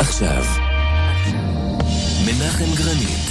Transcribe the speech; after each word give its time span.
עכשיו. 0.00 0.44
מנחם 2.26 2.74
גרנית. 2.74 3.28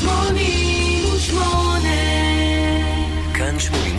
88 0.00 1.88
כאן 3.34 3.58
88 3.58 3.95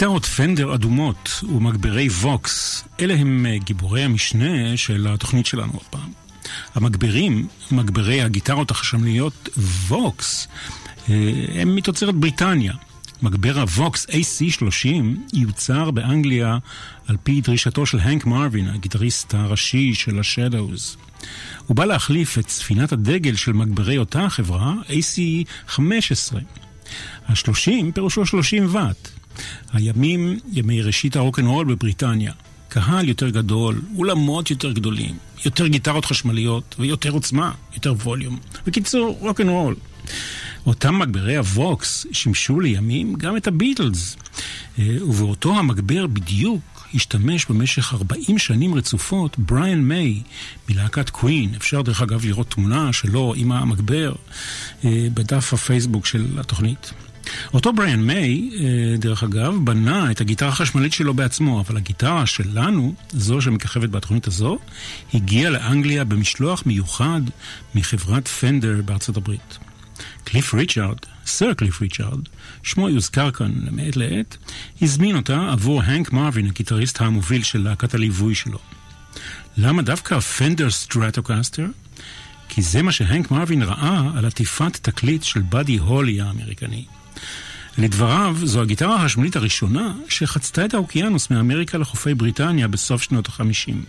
גיטרות 0.00 0.24
פנדר 0.24 0.74
אדומות 0.74 1.44
ומגברי 1.48 2.08
ווקס, 2.08 2.84
אלה 3.00 3.14
הם 3.14 3.46
אה, 3.46 3.58
גיבורי 3.58 4.02
המשנה 4.02 4.76
של 4.76 5.06
התוכנית 5.10 5.46
שלנו 5.46 5.72
הפעם. 5.86 6.12
המגברים, 6.74 7.48
מגברי 7.70 8.22
הגיטרות 8.22 8.70
החשמליות 8.70 9.48
ווקס, 9.88 10.48
אה, 11.10 11.14
הם 11.54 11.76
מתוצרת 11.76 12.14
בריטניה. 12.14 12.72
מגבר 13.22 13.60
הווקס 13.60 14.06
AC30 14.06 14.86
יוצר 15.32 15.90
באנגליה 15.90 16.58
על 17.06 17.16
פי 17.22 17.40
דרישתו 17.40 17.86
של 17.86 17.98
הנק 17.98 18.26
מרווין, 18.26 18.68
הגיטריסט 18.68 19.34
הראשי 19.34 19.94
של 19.94 20.20
השדאוז. 20.20 20.96
הוא 21.66 21.76
בא 21.76 21.84
להחליף 21.84 22.38
את 22.38 22.48
ספינת 22.48 22.92
הדגל 22.92 23.34
של 23.36 23.52
מגברי 23.52 23.98
אותה 23.98 24.24
החברה, 24.24 24.74
AC15. 24.88 26.36
ה-30 27.28 27.92
פירושו 27.94 28.26
30 28.26 28.66
ואט. 28.70 29.19
הימים, 29.72 30.38
ימי 30.52 30.82
ראשית 30.82 31.16
הרוקנרול 31.16 31.66
בבריטניה. 31.66 32.32
קהל 32.68 33.08
יותר 33.08 33.28
גדול, 33.28 33.82
אולמות 33.96 34.50
יותר 34.50 34.72
גדולים, 34.72 35.16
יותר 35.44 35.66
גיטרות 35.66 36.04
חשמליות 36.04 36.74
ויותר 36.78 37.10
עוצמה, 37.10 37.52
יותר 37.74 37.92
ווליום. 37.92 38.38
בקיצור, 38.66 39.16
רוקנרול. 39.20 39.74
אותם 40.66 40.98
מגברי 40.98 41.36
הווקס 41.36 42.06
שימשו 42.12 42.60
לימים 42.60 43.14
גם 43.14 43.36
את 43.36 43.46
הביטלס. 43.46 44.16
אה, 44.78 44.84
ובאותו 45.02 45.58
המגבר 45.58 46.06
בדיוק 46.06 46.79
השתמש 46.94 47.46
במשך 47.46 47.94
40 47.94 48.38
שנים 48.38 48.74
רצופות 48.74 49.38
בריאן 49.38 49.80
מיי 49.80 50.22
מלהקת 50.68 51.10
קווין. 51.10 51.54
אפשר 51.54 51.82
דרך 51.82 52.02
אגב 52.02 52.24
לראות 52.24 52.50
תמונה 52.50 52.92
שלו 52.92 53.34
עם 53.36 53.52
המגבר 53.52 54.12
אה, 54.84 55.06
בדף 55.14 55.52
הפייסבוק 55.52 56.06
של 56.06 56.26
התוכנית. 56.38 56.92
אותו 57.54 57.72
בריאן 57.72 58.02
מיי, 58.02 58.50
אה, 58.60 58.96
דרך 58.96 59.22
אגב, 59.22 59.54
בנה 59.64 60.10
את 60.10 60.20
הגיטרה 60.20 60.48
החשמלית 60.48 60.92
שלו 60.92 61.14
בעצמו, 61.14 61.60
אבל 61.60 61.76
הגיטרה 61.76 62.26
שלנו, 62.26 62.94
זו 63.10 63.40
שמככבת 63.40 63.88
בתוכנית 63.88 64.26
הזו, 64.26 64.58
הגיעה 65.14 65.50
לאנגליה 65.50 66.04
במשלוח 66.04 66.62
מיוחד 66.66 67.20
מחברת 67.74 68.28
פנדר 68.28 68.80
בארצות 68.84 69.16
הברית. 69.16 69.58
קליף 70.24 70.54
ריצ'ארד, 70.54 70.98
סר 71.26 71.54
קליף 71.54 71.80
ריצ'ארד, 71.80 72.28
שמו 72.62 72.88
יוזכר 72.88 73.30
כאן 73.30 73.52
מעת 73.70 73.96
לעת, 73.96 74.36
הזמין 74.82 75.16
אותה 75.16 75.52
עבור 75.52 75.82
הנק 75.82 76.12
מרווין, 76.12 76.46
הגיטריסט 76.46 77.00
המוביל 77.00 77.42
של 77.42 77.62
להקת 77.62 77.94
הליווי 77.94 78.34
שלו. 78.34 78.58
למה 79.56 79.82
דווקא 79.82 80.20
פנדר 80.20 80.70
סטרטוקסטר? 80.70 81.66
כי 82.48 82.62
זה 82.62 82.82
מה 82.82 82.92
שהנק 82.92 83.30
מרווין 83.30 83.62
ראה 83.62 84.10
על 84.16 84.26
עטיפת 84.26 84.76
תקליט 84.76 85.22
של 85.22 85.40
באדי 85.40 85.76
הולי 85.76 86.20
האמריקני. 86.20 86.84
לדבריו, 87.78 88.36
זו 88.44 88.62
הגיטרה 88.62 88.96
החשמלית 88.96 89.36
הראשונה 89.36 89.94
שחצתה 90.08 90.64
את 90.64 90.74
האוקיינוס 90.74 91.30
מאמריקה 91.30 91.78
לחופי 91.78 92.14
בריטניה 92.14 92.68
בסוף 92.68 93.02
שנות 93.02 93.28
החמישים. 93.28 93.84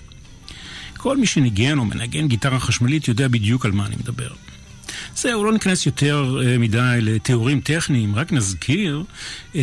כל 0.98 1.18
מי 1.18 1.26
שניגן 1.26 1.78
או 1.78 1.86
מנגן 1.86 2.28
גיטרה 2.28 2.60
חשמלית 2.60 3.08
יודע 3.08 3.28
בדיוק 3.28 3.66
על 3.66 3.72
מה 3.72 3.86
אני 3.86 3.96
מדבר. 3.96 4.30
זהו, 5.16 5.44
לא 5.44 5.54
ניכנס 5.54 5.86
יותר 5.86 6.40
uh, 6.40 6.60
מדי 6.60 6.98
לתיאורים 7.02 7.62
טכניים, 7.62 8.16
רק 8.16 8.34
נזכיר 8.34 9.04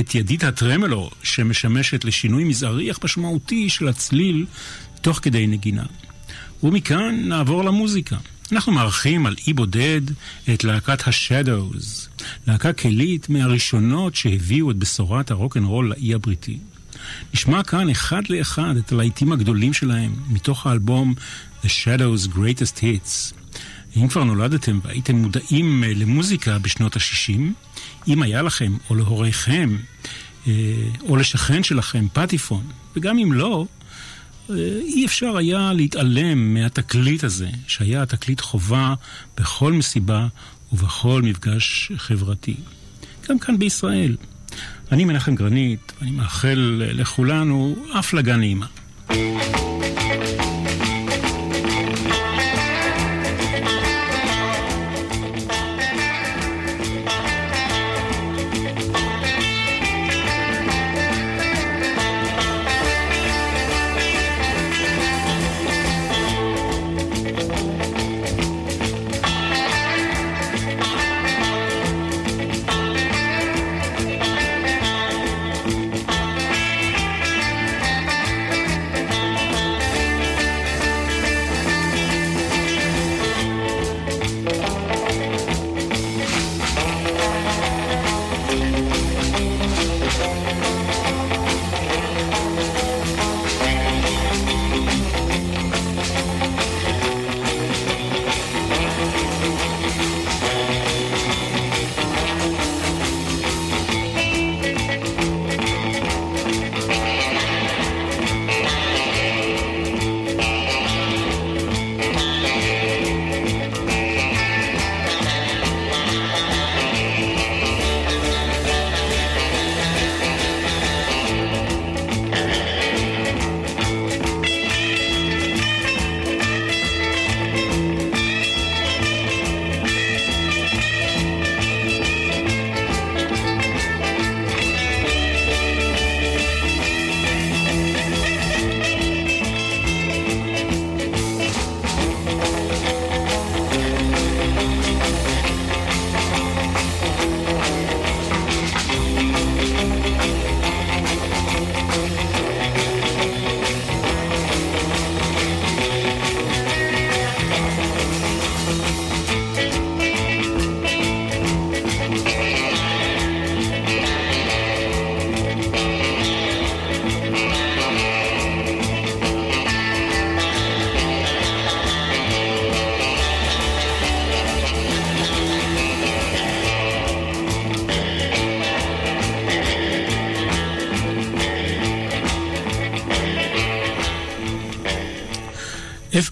את 0.01 0.15
ידית 0.15 0.45
הטרמלו 0.45 1.11
שמשמשת 1.23 2.05
לשינוי 2.05 2.45
מזערי 2.45 2.91
אך 2.91 2.99
משמעותי 3.05 3.69
של 3.69 3.89
הצליל 3.89 4.47
תוך 5.01 5.19
כדי 5.23 5.47
נגינה. 5.47 5.85
ומכאן 6.63 7.21
נעבור 7.25 7.65
למוזיקה. 7.65 8.17
אנחנו 8.53 8.73
מארחים 8.73 9.27
על 9.27 9.37
אי 9.47 9.53
בודד 9.53 10.01
את 10.55 10.65
להקת 10.65 11.09
השדוז, 11.09 12.09
להקה 12.47 12.73
כלית 12.73 13.29
מהראשונות 13.29 14.15
שהביאו 14.15 14.71
את 14.71 14.77
בשורת 14.77 15.31
הרוקנרול 15.31 15.89
לאי 15.89 16.15
הבריטי. 16.15 16.59
נשמע 17.35 17.63
כאן 17.63 17.91
אחד 17.91 18.23
לאחד 18.29 18.77
את 18.77 18.93
הלהיטים 18.93 19.33
הגדולים 19.33 19.73
שלהם 19.73 20.15
מתוך 20.29 20.67
האלבום 20.67 21.15
The 21.63 21.67
Shadows 21.67 22.29
Greatest 22.35 22.79
Hits. 22.81 23.38
אם 24.03 24.09
כבר 24.09 24.25
נולדתם 24.25 24.81
והייתם 24.83 25.17
מודעים 25.17 25.85
אה, 25.85 25.93
למוזיקה 25.95 26.59
בשנות 26.59 26.97
ה-60, 26.97 27.41
אם 28.09 28.23
היה 28.23 28.43
לכם 28.43 28.77
או 28.91 28.95
להוריכם 28.95 29.77
אה, 30.47 30.53
או 31.09 31.17
לשכן 31.17 31.63
שלכם 31.63 32.07
פטיפון, 32.13 32.65
וגם 32.97 33.19
אם 33.19 33.33
לא, 33.33 33.67
אה, 34.51 34.55
אי 34.81 35.07
אפשר 35.07 35.37
היה 35.37 35.73
להתעלם 35.73 36.55
מהתקליט 36.55 37.25
הזה, 37.25 37.49
שהיה 37.67 38.03
התקליט 38.03 38.41
חובה 38.41 38.95
בכל 39.37 39.73
מסיבה 39.73 40.27
ובכל 40.73 41.23
מפגש 41.23 41.93
חברתי. 41.97 42.57
גם 43.29 43.39
כאן 43.39 43.59
בישראל. 43.59 44.17
אני 44.93 45.05
מנחם 45.05 45.35
גרנית, 45.35 45.93
ואני 46.01 46.11
מאחל 46.11 46.83
לכולנו 46.95 47.77
הפלגה 47.95 48.37
נעימה. 48.37 48.67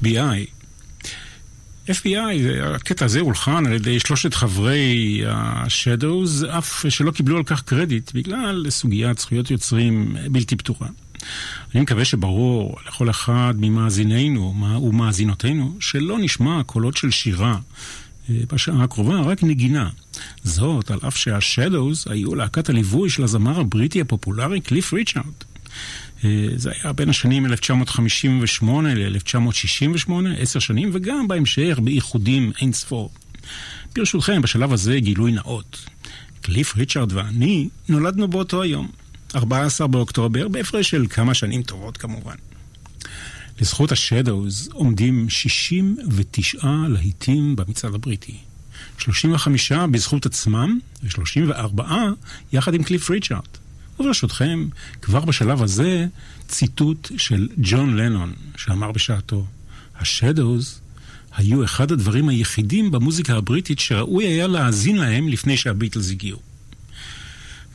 FBI. 0.07 0.47
FBI, 1.89 2.65
הקטע 2.75 3.05
הזה 3.05 3.21
הולחן 3.21 3.67
על 3.67 3.73
ידי 3.73 4.01
שלושת 4.01 4.35
חברי 4.35 5.23
ה-Shadows, 5.29 6.47
אף 6.59 6.87
שלא 6.89 7.11
קיבלו 7.11 7.37
על 7.37 7.45
כך 7.45 7.63
קרדיט, 7.63 8.13
בגלל 8.15 8.67
סוגיית 8.71 9.19
זכויות 9.19 9.51
יוצרים 9.51 10.17
בלתי 10.31 10.57
פתוחה. 10.57 10.87
אני 11.75 11.81
מקווה 11.83 12.05
שברור 12.05 12.77
לכל 12.89 13.11
אחד 13.11 13.55
ממאזינינו 13.59 14.55
ומאזינותינו 14.83 15.77
שלא 15.81 16.19
נשמע 16.19 16.63
קולות 16.63 16.97
של 16.97 17.11
שירה 17.11 17.59
אה, 18.31 18.35
בשעה 18.53 18.85
הקרובה, 18.85 19.21
רק 19.21 19.43
נגינה. 19.43 19.91
זאת 20.45 20.91
על 20.91 20.99
אף 21.09 21.17
שה-Shadows 21.17 22.11
היו 22.13 22.35
להקת 22.35 22.69
הליווי 22.69 23.11
של 23.11 23.25
הזמר 23.25 23.61
הבריטי 23.61 24.01
הפופולרי 24.01 24.61
קליף 24.61 24.93
ריצ'ארד. 24.93 25.35
אה, 26.25 26.49
זה 26.57 26.71
היה 26.71 26.93
בין 26.93 27.09
השנים 27.09 27.47
1958 27.47 28.95
ל-1968, 28.95 30.11
עשר 30.39 30.59
שנים, 30.59 30.91
וגם 30.93 31.29
בהמשך 31.29 31.79
באיחודים 31.85 32.53
אין 32.61 32.73
ספור. 32.73 33.11
ברשותכם, 33.95 34.43
בשלב 34.43 34.73
הזה 34.73 35.01
גילוי 35.01 35.33
נאות. 35.33 35.85
קליף 36.41 36.77
ריצ'ארד 36.77 37.13
ואני 37.13 37.69
נולדנו 37.89 38.29
באותו 38.29 38.63
היום, 38.63 38.89
14 39.35 39.87
באוקטובר, 39.87 40.49
בהפרש 40.49 40.91
של 40.91 41.07
כמה 41.11 41.35
שנים 41.35 41.63
טובות 41.63 41.97
כמובן. 41.97 42.35
לזכות 43.61 43.93
השדוז 43.93 44.69
עומדים 44.73 45.31
69 45.31 46.67
להיטים 46.89 47.57
במצעד 47.57 47.95
הבריטי. 47.95 48.37
35 48.99 49.73
בזכות 49.73 50.27
עצמם 50.27 50.79
ו-34 51.03 51.83
יחד 52.53 52.75
עם 52.75 52.83
קליף 52.83 53.11
ריצ'ארד. 53.11 53.66
וברשותכם, 54.01 54.69
כבר 55.03 55.21
בשלב 55.21 55.63
הזה, 55.63 56.07
ציטוט 56.49 57.11
של 57.17 57.49
ג'ון 57.57 57.97
לנון, 57.97 58.33
שאמר 58.57 58.93
בשעתו, 58.93 59.47
השדוז 60.01 60.81
היו 61.37 61.65
אחד 61.65 61.93
הדברים 61.93 62.29
היחידים 62.29 62.91
במוזיקה 62.91 63.37
הבריטית 63.37 63.79
שראוי 63.79 64.25
היה 64.25 64.47
להאזין 64.47 64.97
להם 64.97 65.29
לפני 65.29 65.57
שהביטלס 65.57 66.11
הגיעו. 66.11 66.39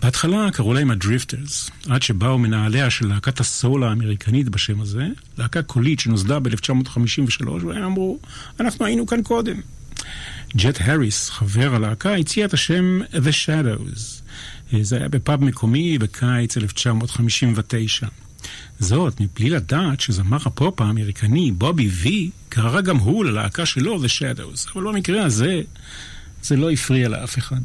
בהתחלה 0.01 0.51
קראו 0.51 0.73
להם 0.73 0.91
הדריפטרס, 0.91 1.69
עד 1.89 2.01
שבאו 2.01 2.37
מנהליה 2.37 2.89
של 2.89 3.07
להקת 3.07 3.39
הסול 3.39 3.83
האמריקנית 3.83 4.49
בשם 4.49 4.81
הזה, 4.81 5.07
להקה 5.37 5.61
קולית 5.61 5.99
שנוסדה 5.99 6.39
ב-1953, 6.39 7.49
והם 7.49 7.83
אמרו, 7.83 8.19
אנחנו 8.59 8.85
היינו 8.85 9.05
כאן 9.05 9.23
קודם. 9.23 9.61
ג'ט 10.57 10.77
הריס, 10.81 11.29
חבר 11.29 11.75
הלהקה, 11.75 12.15
הציע 12.15 12.45
את 12.45 12.53
השם 12.53 12.99
The 13.13 13.45
Shadows. 13.45 14.20
זה 14.81 14.97
היה 14.97 15.09
בפאב 15.09 15.43
מקומי 15.43 15.97
בקיץ 15.97 16.57
1959. 16.57 18.07
זאת, 18.79 19.21
מבלי 19.21 19.49
לדעת 19.49 19.99
שזמר 19.99 20.37
הפופ 20.45 20.81
האמריקני 20.81 21.51
בובי 21.51 21.87
וי 21.87 22.29
קרא 22.49 22.81
גם 22.81 22.97
הוא 22.97 23.25
ללהקה 23.25 23.65
שלו 23.65 24.03
The 24.03 24.07
Shadows, 24.07 24.71
אבל 24.73 24.83
במקרה 24.83 25.23
הזה 25.23 25.61
זה 26.43 26.55
לא 26.55 26.71
הפריע 26.71 27.09
לאף 27.09 27.37
אחד. 27.37 27.61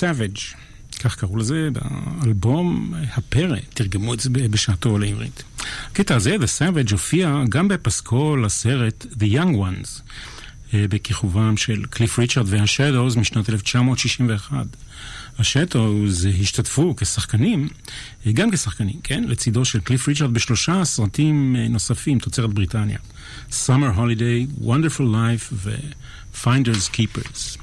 Savage, 0.00 0.56
כך 0.98 1.16
קראו 1.16 1.36
לזה 1.36 1.68
באלבום 1.72 2.94
הפרא, 3.16 3.56
תרגמו 3.74 4.14
את 4.14 4.20
זה 4.20 4.30
בשעתו 4.30 4.98
לעברית. 4.98 5.42
הקטע 5.90 6.14
הזה, 6.14 6.36
The 6.36 6.60
Savage, 6.60 6.92
הופיע 6.92 7.42
גם 7.48 7.68
בפסקול 7.68 8.44
הסרט 8.44 9.06
The 9.10 9.34
Young 9.34 9.54
Ones, 9.54 10.02
אה, 10.74 10.84
בכיכובם 10.88 11.56
של 11.56 11.84
קליף 11.90 12.18
ריצ'רד 12.18 12.44
והשדוז 12.48 13.16
משנות 13.16 13.50
1961. 13.50 14.66
השטוז 15.38 16.28
השתתפו 16.40 16.96
כשחקנים, 16.96 17.68
אה, 18.26 18.32
גם 18.32 18.50
כשחקנים, 18.50 19.00
כן? 19.04 19.24
לצידו 19.24 19.64
של 19.64 19.80
קליף 19.80 20.08
ריצ'רד 20.08 20.34
בשלושה 20.34 20.84
סרטים 20.84 21.56
אה, 21.58 21.68
נוספים, 21.68 22.18
תוצרת 22.18 22.50
בריטניה. 22.54 22.98
Summer 23.50 23.96
Holiday, 23.96 24.64
Wonderful 24.64 25.00
Life 25.00 25.52
ו-Finders 25.52 26.94
Keepers. 26.94 27.58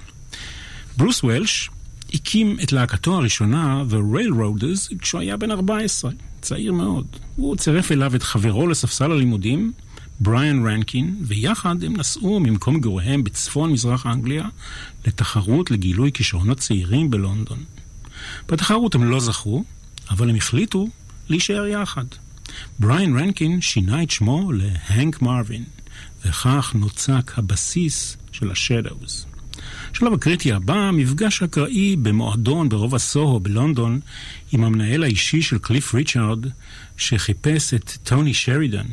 ברוס 0.97 1.23
וולש 1.23 1.69
הקים 2.13 2.57
את 2.63 2.71
להקתו 2.71 3.15
הראשונה, 3.15 3.83
The 3.89 4.15
Railroaders, 4.15 4.97
כשהוא 4.99 5.21
היה 5.21 5.37
בן 5.37 5.51
14, 5.51 6.11
צעיר 6.41 6.73
מאוד. 6.73 7.05
הוא 7.35 7.55
צירף 7.55 7.91
אליו 7.91 8.15
את 8.15 8.23
חברו 8.23 8.67
לספסל 8.67 9.11
הלימודים, 9.11 9.71
בריאן 10.19 10.67
רנקין, 10.67 11.15
ויחד 11.21 11.83
הם 11.83 11.95
נסעו 11.97 12.39
ממקום 12.39 12.75
מגוריהם 12.75 13.23
בצפון 13.23 13.71
מזרח 13.71 14.05
אנגליה 14.05 14.47
לתחרות 15.07 15.71
לגילוי 15.71 16.11
כישרונות 16.11 16.57
צעירים 16.57 17.09
בלונדון. 17.09 17.63
בתחרות 18.49 18.95
הם 18.95 19.03
לא 19.03 19.19
זכו, 19.19 19.63
אבל 20.09 20.29
הם 20.29 20.35
החליטו 20.35 20.87
להישאר 21.29 21.65
יחד. 21.67 22.05
בריאן 22.79 23.17
רנקין 23.17 23.61
שינה 23.61 24.03
את 24.03 24.11
שמו 24.11 24.51
להנק 24.51 25.21
מרווין, 25.21 25.63
וכך 26.25 26.71
נוצק 26.75 27.31
הבסיס 27.37 28.17
של 28.31 28.51
השדאוז. 28.51 29.25
השלב 29.91 30.13
הקריטי 30.13 30.51
הבא, 30.51 30.91
מפגש 30.93 31.43
אקראי 31.43 31.95
במועדון 31.95 32.69
ברובע 32.69 32.99
סוהו 32.99 33.39
בלונדון 33.39 33.99
עם 34.51 34.63
המנהל 34.63 35.03
האישי 35.03 35.41
של 35.41 35.57
קליף 35.57 35.93
ריצ'ארד, 35.93 36.45
שחיפש 36.97 37.73
את 37.73 37.97
טוני 38.03 38.33
שרידן 38.33 38.85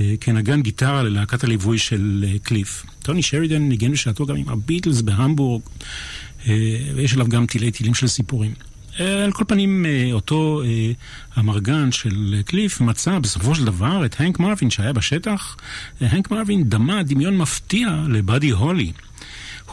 אה, 0.00 0.14
כנגן 0.20 0.62
גיטרה 0.62 1.02
ללהקת 1.02 1.44
הליווי 1.44 1.78
של 1.78 2.24
אה, 2.28 2.38
קליף. 2.38 2.86
טוני 3.02 3.22
שרידן 3.22 3.62
ניגן 3.62 3.92
בשעתו 3.92 4.26
גם 4.26 4.36
עם 4.36 4.48
הביטלס 4.48 5.00
בהמבורג, 5.00 5.62
אה, 6.48 6.54
ויש 6.94 7.12
עליו 7.14 7.28
גם 7.28 7.46
תילי 7.46 7.70
תילים 7.70 7.94
של 7.94 8.06
סיפורים. 8.06 8.54
על 8.98 9.32
כל 9.32 9.44
פנים, 9.48 9.86
אותו 10.12 10.62
המרגן 11.34 11.92
של 11.92 12.40
קליף 12.44 12.80
מצא 12.80 13.18
בסופו 13.18 13.54
של 13.54 13.64
דבר 13.64 14.04
את 14.04 14.20
הנק 14.20 14.38
מרווין 14.38 14.70
שהיה 14.70 14.92
בשטח. 14.92 15.56
הנק 16.00 16.30
מרווין 16.30 16.68
דמה 16.68 17.02
דמיון 17.02 17.36
מפתיע 17.36 17.88
לבאדי 18.08 18.50
הולי. 18.50 18.92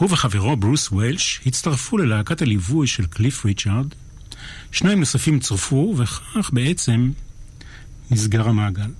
הוא 0.00 0.08
וחברו 0.12 0.56
ברוס 0.56 0.92
וולש 0.92 1.40
הצטרפו 1.46 1.98
ללהקת 1.98 2.42
הליווי 2.42 2.86
של 2.86 3.06
קליף 3.06 3.44
ריצ'ארד. 3.44 3.86
שניים 4.72 5.00
נוספים 5.00 5.40
צורפו, 5.40 5.94
וכך 5.96 6.50
בעצם 6.52 7.10
נסגר 8.10 8.48
המעגל. 8.48 8.90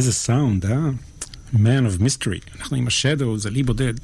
איזה 0.00 0.12
סאונד, 0.12 0.66
אה? 0.66 0.90
Man 1.54 1.56
of 1.56 2.00
Mystery. 2.00 2.58
אנחנו 2.58 2.76
עם 2.76 2.86
השדווז, 2.86 3.46
עלי 3.46 3.62
בודד. 3.62 3.94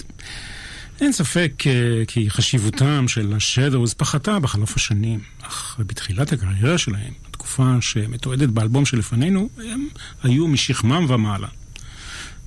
אין 1.00 1.12
ספק 1.12 1.62
אה, 1.66 2.04
כי 2.06 2.30
חשיבותם 2.30 3.08
של 3.08 3.32
השדווז 3.36 3.94
פחתה 3.94 4.38
בחלוף 4.38 4.76
השנים, 4.76 5.20
אך 5.42 5.80
בתחילת 5.86 6.32
הקריירה 6.32 6.78
שלהם, 6.78 7.12
התקופה 7.28 7.76
שמתועדת 7.80 8.48
באלבום 8.48 8.86
שלפנינו, 8.86 9.48
הם 9.58 9.88
היו 10.22 10.48
משכמם 10.48 11.06
ומעלה. 11.08 11.48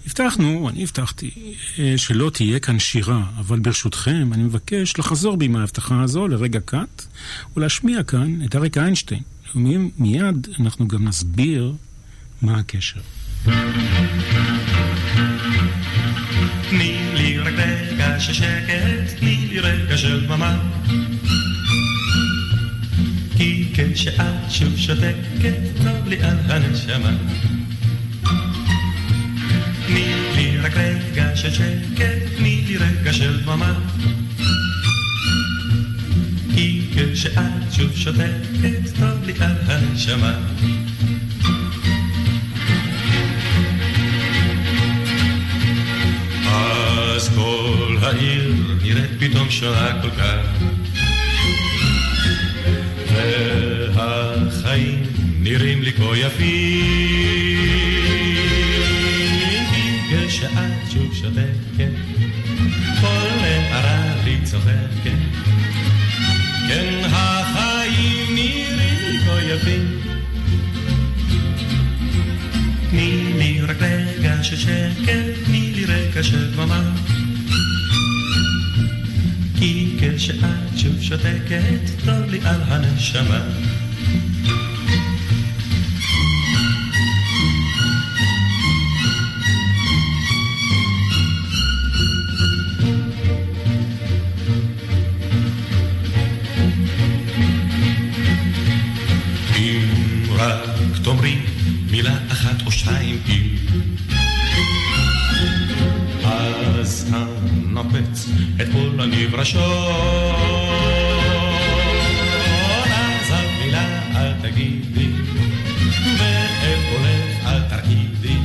הבטחנו, 0.06 0.70
אני 0.70 0.84
הבטחתי, 0.84 1.56
אה, 1.80 1.94
שלא 1.98 2.30
תהיה 2.30 2.60
כאן 2.60 2.80
שירה, 2.80 3.24
אבל 3.40 3.60
ברשותכם, 3.60 4.34
אני 4.34 4.44
מבקש 4.44 5.00
לחזור 5.00 5.38
בי 5.38 5.48
מההבטחה 5.48 6.02
הזו 6.02 6.28
לרגע 6.28 6.60
קאט, 6.60 7.06
ולהשמיע 7.58 8.04
כאן 8.04 8.46
את 8.46 8.56
אריק 8.56 8.78
איינשטיין. 8.78 9.22
ומיד 9.56 10.48
אנחנו 10.60 10.88
גם 10.88 11.08
נסביר 11.08 11.74
מה 12.42 12.60
הקשר. 12.60 13.00
תני 16.70 17.00
לי 17.14 17.40
רק 17.40 17.54
רגע 17.58 18.20
של 18.20 18.34
שקט, 18.34 19.20
תני 19.20 19.48
לי 19.50 19.60
רגע 19.60 19.98
של 19.98 20.26
דממה. 20.26 20.60
כי 23.38 23.72
כשאת 23.74 24.52
שוב 24.52 24.78
שותקת, 24.78 25.60
טוב 25.84 26.08
לי 26.08 26.24
על 26.24 26.38
הנשמה. 26.48 27.12
תני 29.88 30.14
לי 30.36 30.58
רק 30.58 30.74
רגע 30.78 31.36
של 31.36 31.54
שקט, 31.54 32.38
תני 32.38 32.64
לי 32.68 32.78
רגע 32.78 33.14
של 33.14 33.42
דממה. 33.44 33.74
כי 36.56 36.82
כשאת 36.96 37.72
שוב 37.72 37.96
שותקת, 37.96 39.00
טוב 39.00 39.24
לי 39.26 39.34
על 39.40 39.56
הנשמה. 39.66 40.34
העיר 48.10 48.54
נראית 48.84 49.10
פתאום 49.20 49.50
שונה 49.50 50.02
כל 50.02 50.10
כך. 50.10 50.46
והחיים 53.96 55.04
נראים 55.40 55.82
לי 55.82 55.92
כה 55.92 56.18
יפים. 56.18 57.60
כשאת 60.28 60.92
שוב 60.92 61.14
שותקת, 61.14 61.92
כל 63.02 63.28
נערה 63.42 64.14
לי 64.24 64.38
צוחקת. 64.44 65.20
כן, 66.68 67.02
החיים 67.04 68.36
נראים 68.36 69.00
לי 69.12 69.20
כה 69.26 69.42
יפים. 69.44 70.02
תני 72.90 73.34
לי 73.38 73.62
רק 73.62 73.78
רגע 73.82 74.44
של 74.44 74.58
שקט, 74.58 75.46
תני 75.46 75.72
לי 75.76 75.86
רגע 75.86 76.24
של 76.24 76.52
דממה. 76.52 76.92
כשאת 80.00 80.36
שוב 80.78 81.02
שותקת, 81.02 82.06
טוב 82.06 82.30
לי 82.30 82.40
על 82.46 82.62
הנשמה. 82.68 83.42
ראשון. 109.40 109.62
אז 112.92 113.32
המילה 113.32 114.16
אל 114.16 114.34
תגידי, 114.42 115.12
ואיפה 116.20 117.00
לך 117.02 117.46
אל 117.46 117.62
תרגידי, 117.70 118.38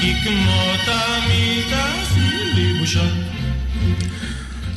כי 0.00 0.14
כמו 0.24 0.62
תמיד 0.86 1.64
עשי 1.72 2.54
לי 2.54 2.78
בושות. 2.78 3.12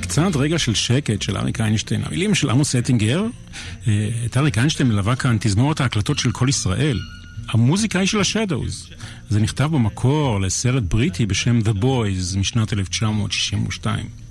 קצת 0.02 0.36
רגע 0.36 0.60
של 0.60 0.74
שקט 0.74 1.22
של 1.22 1.38
אריק 1.38 1.62
איינשטיין. 1.62 2.02
המילים 2.06 2.36
של 2.36 2.50
עמוס 2.50 2.76
אטינגר, 2.76 3.24
אה, 3.88 4.10
את 4.26 4.38
אריק 4.38 4.58
איינשטיין 4.58 4.90
מלווה 4.90 5.16
כאן 5.16 5.38
תזמורת 5.40 5.82
ההקלטות 5.82 6.20
של 6.20 6.32
כל 6.32 6.50
ישראל. 6.50 7.00
המוזיקה 7.50 8.00
היא 8.00 8.08
של 8.08 8.20
השדוס. 8.20 8.90
זה 9.30 9.40
נכתב 9.40 9.70
במקור 9.72 10.42
לסרט 10.42 10.84
בריטי 10.84 11.26
בשם 11.26 11.60
The 11.60 11.84
Boys 11.84 12.38
משנת 12.38 12.74
1962. 12.74 14.31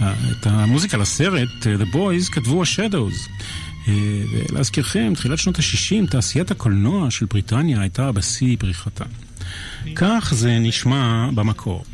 אה, 0.00 0.14
את 0.30 0.46
המוזיקה 0.46 0.96
לסרט 0.96 1.66
אה, 1.66 1.74
The 1.74 1.94
Boys 1.94 2.32
כתבו 2.32 2.62
השדוז. 2.62 3.28
ולהזכירכם, 4.32 5.12
תחילת 5.14 5.38
שנות 5.38 5.58
ה-60, 5.58 6.10
תעשיית 6.10 6.50
הקולנוע 6.50 7.10
של 7.10 7.26
בריטניה 7.26 7.80
הייתה 7.80 8.12
בשיא 8.12 8.56
פריחתה. 8.58 9.04
כך 9.94 10.32
זה 10.36 10.58
נשמע 10.58 11.30
במקור. 11.34 11.84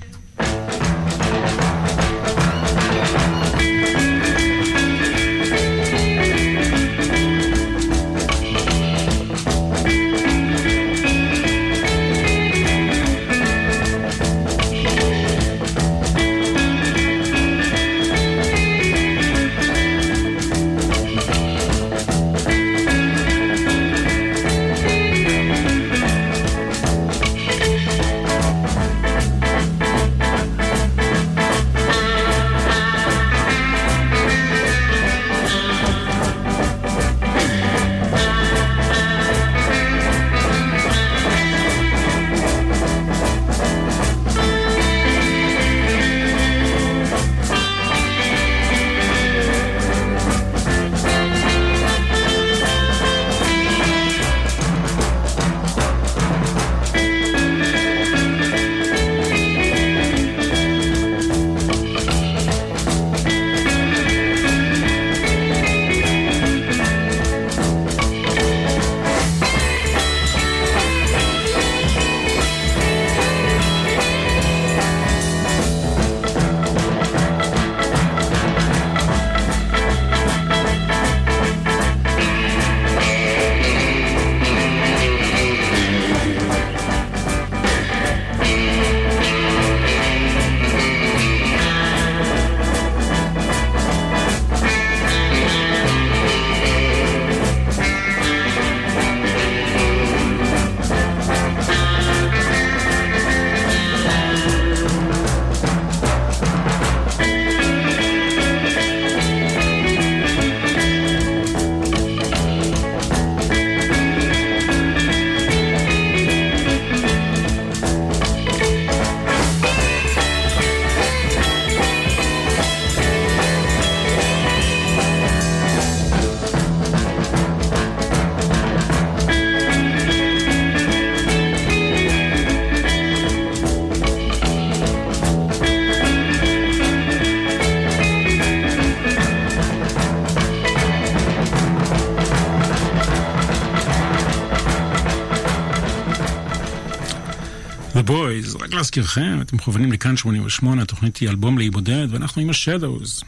להזכירכם, 148.98 149.40
אתם 149.40 149.56
מכוונים 149.56 149.92
לכאן 149.92 150.16
88, 150.16 150.82
התוכנית 150.82 151.16
היא 151.16 151.28
אלבום 151.28 151.58
לאי 151.58 151.70
בודד, 151.70 152.06
ואנחנו 152.10 152.42
עם 152.42 152.50
השדוז. 152.50 153.22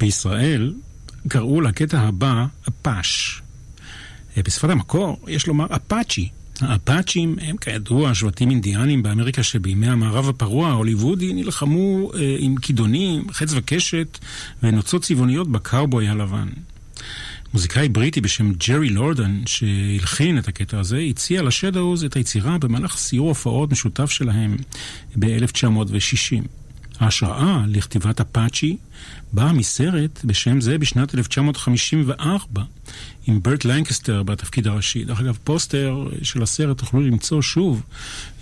בישראל 0.00 0.74
קראו 1.28 1.60
לקטע 1.60 2.00
הבא 2.00 2.46
אפאש. 2.68 3.42
אה, 4.36 4.42
בשפת 4.42 4.70
המקור 4.70 5.20
יש 5.28 5.46
לומר 5.46 5.66
אפאצ'י. 5.76 6.28
האפאצ'ים 6.60 7.36
הם 7.42 7.56
כידוע 7.56 8.14
שבטים 8.14 8.50
אינדיאנים 8.50 9.02
באמריקה 9.02 9.42
שבימי 9.42 9.88
המערב 9.88 10.28
הפרוע 10.28 10.68
ההוליוודי 10.68 11.32
נלחמו 11.32 12.10
אה, 12.14 12.36
עם 12.38 12.56
כידונים, 12.56 13.32
חץ 13.32 13.48
וקשת 13.52 14.18
ונוצות 14.62 15.02
צבעוניות 15.02 15.48
בקאובוי 15.48 16.08
הלבן. 16.08 16.48
מוזיקאי 17.54 17.88
בריטי 17.88 18.20
בשם 18.20 18.52
ג'רי 18.52 18.88
לורדן, 18.88 19.42
שהלחין 19.46 20.38
את 20.38 20.48
הקטע 20.48 20.78
הזה, 20.78 20.98
הציע 20.98 21.42
לשדאוז 21.42 22.04
את 22.04 22.16
היצירה 22.16 22.58
במהלך 22.58 22.96
סיור 22.96 23.28
הופעות 23.28 23.72
משותף 23.72 24.10
שלהם 24.10 24.56
ב-1960. 25.18 26.46
ההשראה 27.00 27.64
לכתיבת 27.66 28.20
אפאצ'י 28.20 28.76
באה 29.32 29.52
מסרט 29.52 30.24
בשם 30.24 30.60
זה 30.60 30.78
בשנת 30.78 31.14
1954, 31.14 32.62
עם 33.26 33.42
ברט 33.42 33.64
לנקסטר 33.64 34.22
בתפקיד 34.22 34.66
הראשי. 34.66 35.04
דרך 35.04 35.20
אגב, 35.20 35.38
פוסטר 35.44 36.08
של 36.22 36.42
הסרט 36.42 36.78
תוכלו 36.78 37.00
למצוא 37.00 37.42
שוב 37.42 37.82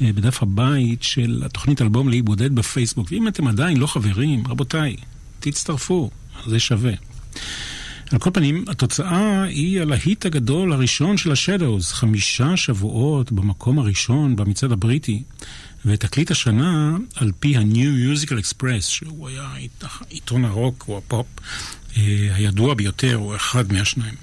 אה, 0.03 0.13
בדף 0.13 0.43
הבית 0.43 1.03
של 1.03 1.43
התוכנית 1.47 1.83
אלבום 1.83 2.09
לאי 2.09 2.23
בודד 2.23 2.55
בפייסבוק. 2.55 3.09
ואם 3.11 3.29
אתם 3.29 3.47
עדיין 3.47 3.77
לא 3.77 3.87
חברים, 3.87 4.47
רבותיי, 4.47 4.97
תצטרפו, 5.41 6.11
זה 6.47 6.59
שווה. 6.59 6.93
על 8.13 8.19
כל 8.19 8.31
פנים, 8.33 8.65
התוצאה 8.69 9.43
היא 9.43 9.81
הלהיט 9.81 10.27
הגדול 10.27 10.73
הראשון 10.73 11.17
של 11.17 11.33
השדוז, 11.33 11.93
חמישה 11.93 12.57
שבועות 12.57 13.33
במקום 13.33 13.79
הראשון 13.79 14.37
במצעד 14.37 14.73
הבריטי, 14.73 15.23
ותקליט 15.87 16.31
השנה, 16.31 16.97
על 17.15 17.33
פי 17.41 17.57
ה-New 17.57 18.17
Musical 18.17 18.33
Express, 18.45 18.83
שהוא 18.83 19.29
היה 19.29 19.51
עיתון 20.09 20.45
הרוק 20.45 20.85
או 20.89 20.99
הפופ 20.99 21.27
אה, 21.97 22.03
הידוע 22.35 22.75
ביותר, 22.75 23.15
הוא 23.15 23.37
אחד 23.37 23.73
מהשניים. 23.73 24.15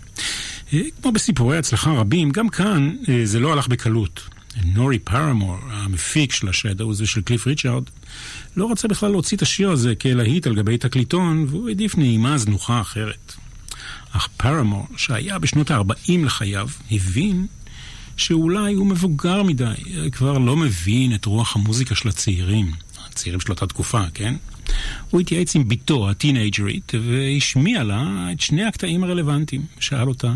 אה, 0.74 0.80
כמו 1.02 1.12
בסיפורי 1.12 1.58
הצלחה 1.58 1.92
רבים, 1.92 2.32
גם 2.32 2.50
כאן 2.50 2.96
אה, 3.10 3.22
זה 3.24 3.40
לא 3.40 3.54
הלך 3.54 3.68
בקלות. 3.68 4.22
נורי 4.64 5.00
פארמור, 5.00 5.58
המפיק 5.72 6.32
של 6.32 6.50
השדוז 6.50 7.02
ושל 7.02 7.22
קליף 7.22 7.48
ריצ'ארד, 7.48 7.84
לא 8.58 8.72
רצה 8.72 8.88
בכלל 8.88 9.12
להוציא 9.12 9.38
את 9.38 9.42
השיר 9.42 9.72
הזה 9.72 9.96
כלהיט 9.96 10.48
על 10.48 10.56
גבי 10.56 10.78
תקליטון, 10.78 11.46
והוא 11.50 11.70
העדיף 11.70 11.98
נעימה 11.98 12.38
זנוחה 12.38 12.82
אחרת. 12.82 13.36
אך 14.12 14.28
פרמור, 14.38 14.88
שהיה 14.98 15.40
בשנות 15.40 15.72
ה-40 15.72 16.26
לחייו, 16.26 16.70
הבין 16.92 17.48
שאולי 18.18 18.74
הוא 18.74 18.88
מבוגר 18.88 19.44
מדי, 19.44 19.74
כבר 20.12 20.38
לא 20.38 20.56
מבין 20.56 21.16
את 21.16 21.26
רוח 21.26 21.56
המוזיקה 21.56 21.96
של 21.96 22.10
הצעירים, 22.10 22.72
הצעירים 23.06 23.40
של 23.40 23.52
אותה 23.52 23.68
תקופה, 23.68 24.04
כן? 24.14 24.36
הוא 25.10 25.22
התייעץ 25.22 25.56
עם 25.56 25.68
בתו 25.68 26.10
הטינג'רית 26.10 26.92
והשמיע 27.04 27.84
לה 27.84 28.30
את 28.32 28.42
שני 28.42 28.64
הקטעים 28.64 29.04
הרלוונטיים. 29.04 29.66
שאל 29.80 30.08
אותה, 30.08 30.34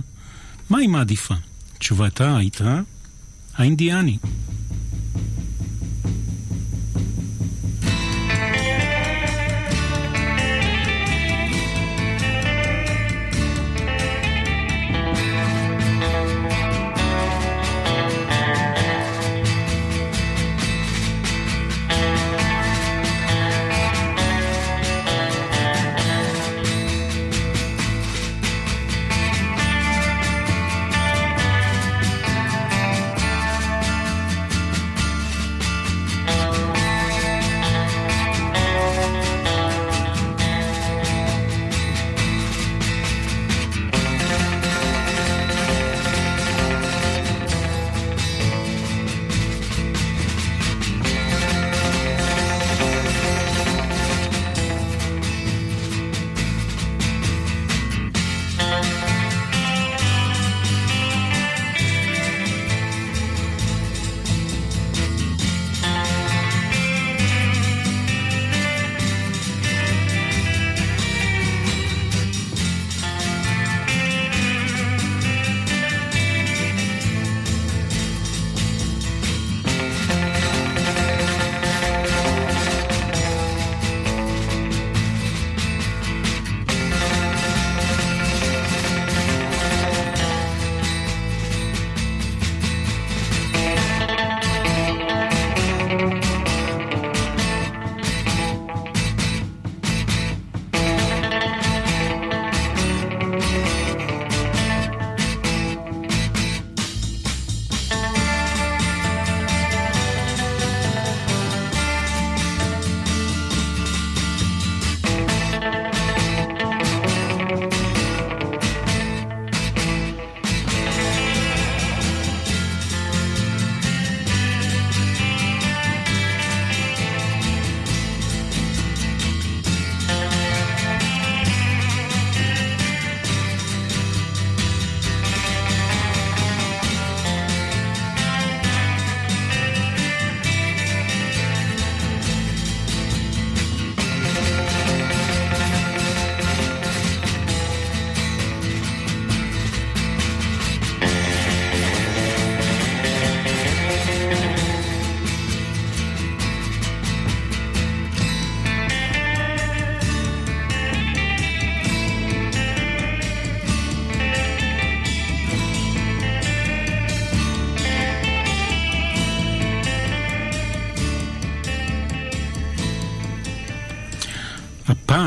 מה 0.69 0.77
היא 0.77 0.89
מעדיפה? 0.89 1.35
תשובתה 1.77 2.37
הייתה, 2.37 2.81
האינדיאני. 3.55 4.17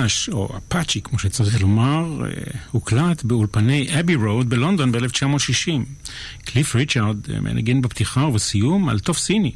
אפאש, 0.07 0.29
או 0.29 0.49
אפאצ'י 0.57 1.01
כמו 1.01 1.19
שצריך 1.19 1.61
לומר, 1.61 2.23
הוקלט 2.71 3.23
באולפני 3.23 4.01
אבי 4.01 4.15
רוד 4.15 4.49
בלונדון 4.49 4.93
ב-1960. 4.93 5.71
קליף 6.45 6.75
ריצ'ארד 6.75 7.17
מנגן 7.41 7.83
בפתיחה 7.83 8.21
ובסיום 8.21 8.89
על 8.89 8.99
טוב 8.99 9.17
סיני. 9.17 9.53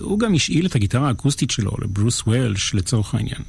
הוא 0.00 0.18
גם 0.18 0.34
השאיל 0.34 0.66
את 0.66 0.74
הגיטרה 0.74 1.08
האקוסטית 1.08 1.50
שלו 1.50 1.70
לברוס 1.82 2.22
וולש 2.26 2.74
לצורך 2.74 3.14
העניין. 3.14 3.42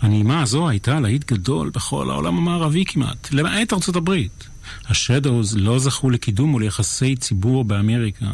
הנעימה 0.00 0.42
הזו 0.42 0.68
הייתה 0.68 1.00
להיט 1.00 1.32
גדול 1.32 1.70
בכל 1.70 2.10
העולם 2.10 2.38
המערבי 2.38 2.84
כמעט, 2.84 3.28
למעט 3.32 3.72
ארצות 3.72 3.96
הברית. 3.96 4.48
השדוז 4.88 5.56
לא 5.56 5.78
זכו 5.78 6.10
לקידום 6.10 6.54
וליחסי 6.54 7.16
ציבור 7.16 7.64
באמריקה. 7.64 8.32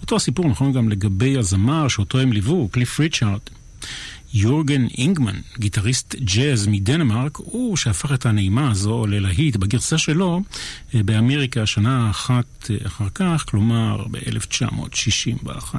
אותו 0.00 0.16
הסיפור 0.16 0.48
נכון 0.48 0.72
גם 0.72 0.88
לגבי 0.88 1.38
הזמר 1.38 1.88
שאותו 1.88 2.18
הם 2.18 2.32
ליוו, 2.32 2.68
קליף 2.68 3.00
ריצ'ארד. 3.00 3.40
יורגן 4.34 4.86
אינגמן, 4.98 5.36
גיטריסט 5.58 6.14
ג'אז 6.14 6.66
מדנמרק, 6.66 7.36
הוא 7.36 7.76
שהפך 7.76 8.12
את 8.12 8.26
הנעימה 8.26 8.70
הזו 8.70 9.06
ללהיט 9.06 9.56
בגרסה 9.56 9.98
שלו 9.98 10.40
אה, 10.94 11.02
באמריקה 11.02 11.66
שנה 11.66 12.10
אחת 12.10 12.70
אה, 12.70 12.76
אחר 12.86 13.08
כך, 13.14 13.44
כלומר 13.48 14.04
ב-1961. 14.10 15.74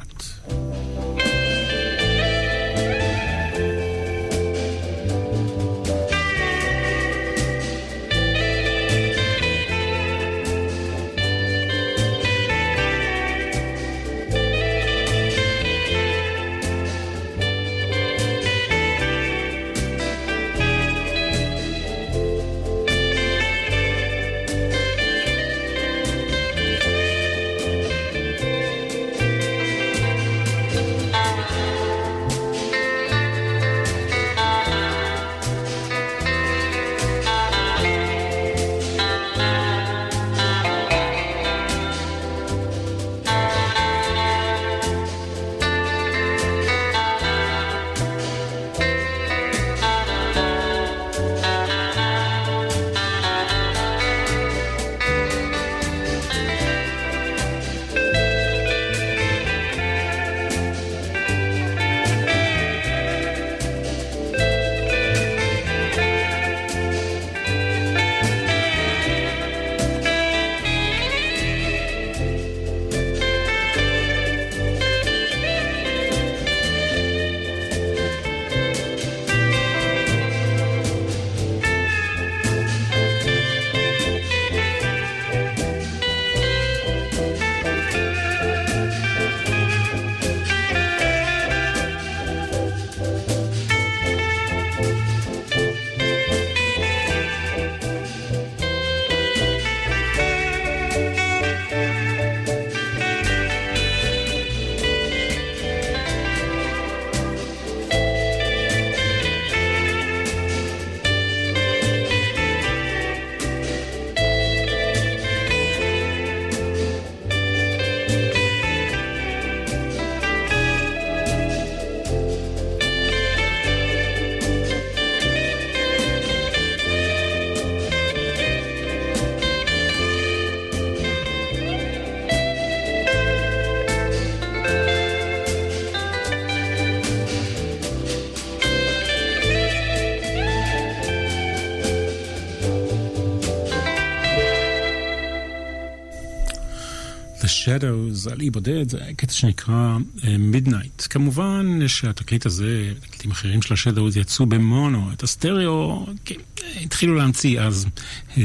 Shadows 147.46 148.32
על 148.32 148.40
אי 148.40 148.50
בודד, 148.50 148.90
זה 148.90 148.98
קטע 149.16 149.32
שנקרא 149.32 149.96
Midnight. 150.38 151.00
אה, 151.00 151.08
כמובן 151.08 151.88
שהתקליט 151.88 152.46
הזה, 152.46 152.92
תקליטים 153.00 153.30
אחרים 153.30 153.62
של 153.62 153.74
השדווז 153.74 154.16
יצאו 154.16 154.46
במונו, 154.46 155.12
את 155.12 155.22
הסטריאו 155.22 156.06
כן, 156.24 156.34
התחילו 156.80 157.14
להמציא 157.14 157.60
אז 157.60 157.86
אה, 158.30 158.38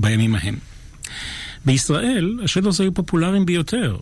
בימים 0.00 0.34
ההם. 0.34 0.56
בישראל 1.64 2.38
השדווז 2.44 2.80
היו 2.80 2.94
פופולריים 2.94 3.46
ביותר. 3.46 3.96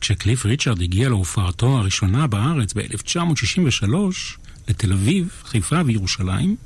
כשקליף 0.00 0.46
ריצ'רד 0.46 0.82
הגיע 0.82 1.08
להופעתו 1.08 1.78
הראשונה 1.78 2.26
בארץ 2.26 2.74
ב-1963 2.74 3.94
לתל 4.68 4.92
אביב, 4.92 5.28
חיפה 5.44 5.80
וירושלים, 5.86 6.56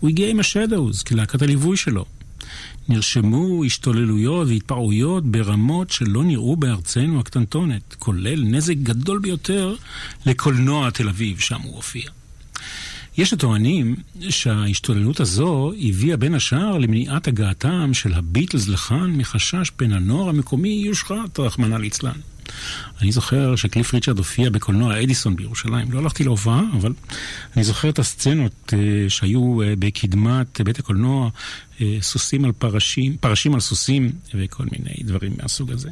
הוא 0.00 0.10
הגיע 0.10 0.28
עם 0.28 0.40
השדווז 0.40 1.02
כלהקת 1.02 1.42
הליווי 1.42 1.76
שלו. 1.76 2.04
נרשמו 2.88 3.64
השתוללויות 3.64 4.48
והתפרעויות 4.48 5.26
ברמות 5.26 5.90
שלא 5.90 6.24
נראו 6.24 6.56
בארצנו 6.56 7.20
הקטנטונת, 7.20 7.94
כולל 7.98 8.44
נזק 8.44 8.76
גדול 8.76 9.18
ביותר 9.18 9.74
לקולנוע 10.26 10.90
תל 10.90 11.08
אביב, 11.08 11.38
שם 11.38 11.60
הוא 11.60 11.74
הופיע. 11.74 12.10
יש 13.18 13.32
הטוענים 13.32 13.96
שההשתוללות 14.28 15.20
הזו 15.20 15.72
הביאה 15.80 16.16
בין 16.16 16.34
השאר 16.34 16.78
למניעת 16.78 17.28
הגעתם 17.28 17.94
של 17.94 18.14
הביטלס 18.14 18.68
לכאן 18.68 19.10
מחשש 19.16 19.70
בין 19.78 19.92
הנוער 19.92 20.28
המקומי 20.28 20.82
יושחת, 20.86 21.38
רחמנא 21.38 21.74
ליצלן. 21.74 22.20
אני 23.02 23.12
זוכר 23.12 23.56
שקליף 23.56 23.94
ריצ'רד 23.94 24.18
הופיע 24.18 24.50
בקולנוע 24.50 25.02
אדיסון 25.02 25.36
בירושלים. 25.36 25.92
לא 25.92 25.98
הלכתי 25.98 26.24
להופעה, 26.24 26.62
אבל 26.76 26.92
אני 27.56 27.64
זוכר 27.64 27.88
את 27.88 27.98
הסצנות 27.98 28.52
uh, 28.66 28.74
שהיו 29.08 29.62
uh, 29.62 29.64
בקדמת 29.78 30.60
בית 30.60 30.78
הקולנוע, 30.78 31.30
uh, 31.78 31.82
סוסים 32.00 32.44
על 32.44 32.52
פרשים, 32.52 33.16
פרשים 33.16 33.54
על 33.54 33.60
סוסים 33.60 34.12
וכל 34.34 34.64
מיני 34.72 34.94
דברים 35.02 35.32
מהסוג 35.42 35.72
הזה. 35.72 35.90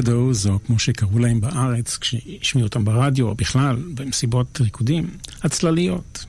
השדוז, 0.00 0.46
או 0.46 0.58
כמו 0.66 0.78
שקראו 0.78 1.18
להם 1.18 1.40
בארץ, 1.40 1.98
כשהשמיעו 1.98 2.66
אותם 2.66 2.84
ברדיו, 2.84 3.26
או 3.26 3.34
בכלל, 3.34 3.76
במסיבות 3.94 4.60
ריקודים, 4.60 5.10
הצלליות. 5.42 6.24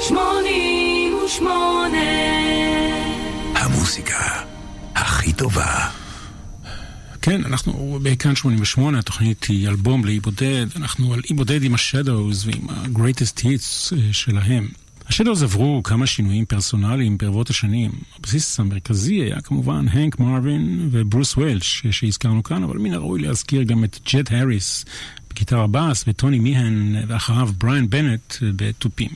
שמונים 0.00 1.14
ושמונה 1.24 1.98
המוסיקה 3.54 4.44
הכי 4.94 5.32
טובה 5.32 5.88
כן, 7.22 7.44
אנחנו 7.44 7.98
בכאן 8.02 8.36
88, 8.36 8.98
התוכנית 8.98 9.44
היא 9.44 9.68
אלבום 9.68 10.04
לאי 10.04 10.20
בודד, 10.20 10.66
אנחנו 10.76 11.14
על 11.14 11.20
אי 11.30 11.34
בודד 11.34 11.62
עם 11.62 11.74
השדוז 11.74 12.46
ועם 12.46 12.70
ה-greatest 12.70 13.38
hits 13.38 13.96
אה, 13.96 14.12
שלהם. 14.12 14.68
השדוז 15.12 15.42
עברו 15.42 15.82
כמה 15.82 16.06
שינויים 16.06 16.44
פרסונליים 16.44 17.18
ברבות 17.18 17.50
השנים. 17.50 17.90
הבסיס 18.18 18.60
המרכזי 18.60 19.14
היה 19.14 19.40
כמובן 19.40 19.86
הנק 19.90 20.18
מרווין 20.18 20.88
וברוס 20.90 21.36
וולש 21.36 21.86
שהזכרנו 21.90 22.42
כאן, 22.42 22.62
אבל 22.62 22.78
מן 22.78 22.94
הראוי 22.94 23.20
להזכיר 23.20 23.62
גם 23.62 23.84
את 23.84 23.98
ג'ט 24.12 24.32
האריס 24.32 24.84
בגיטר 25.30 25.60
הבאס 25.60 26.04
וטוני 26.06 26.38
מיהן 26.38 26.96
ואחריו 27.08 27.48
בריאן 27.58 27.90
בנט 27.90 28.34
בתופים. 28.42 29.10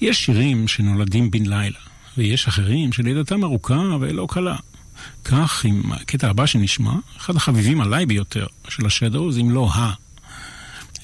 יש 0.00 0.24
שירים 0.24 0.68
שנולדים 0.68 1.30
בן 1.30 1.46
לילה, 1.46 1.78
ויש 2.18 2.48
אחרים 2.48 2.92
שלידתם 2.92 3.44
ארוכה 3.44 3.96
ולא 4.00 4.26
קלה. 4.30 4.56
כך 5.24 5.64
עם 5.64 5.92
הקטע 5.92 6.30
הבא 6.30 6.46
שנשמע, 6.46 6.94
אחד 7.16 7.36
החביבים 7.36 7.80
עליי 7.80 8.06
ביותר 8.06 8.46
של 8.68 8.86
השדוז, 8.86 9.38
אם 9.38 9.50
לא 9.50 9.70
ה... 9.74 9.92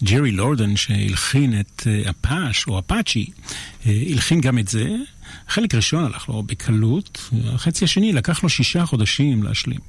ג'רי 0.05 0.33
לורדן 0.33 0.77
שהלחין 0.77 1.61
את 1.61 1.87
אפאש 2.11 2.67
או 2.67 2.79
אפאצ'י, 2.79 3.27
הלחין 3.87 4.41
גם 4.41 4.59
את 4.59 4.69
זה. 4.69 4.97
חלק 5.49 5.75
ראשון 5.75 6.05
הלך 6.05 6.29
לו 6.29 6.43
בקלות, 6.43 7.31
החצי 7.45 7.85
השני 7.85 8.13
לקח 8.13 8.43
לו 8.43 8.49
שישה 8.49 8.87
חודשים 8.87 9.43
להשלים. 9.43 9.81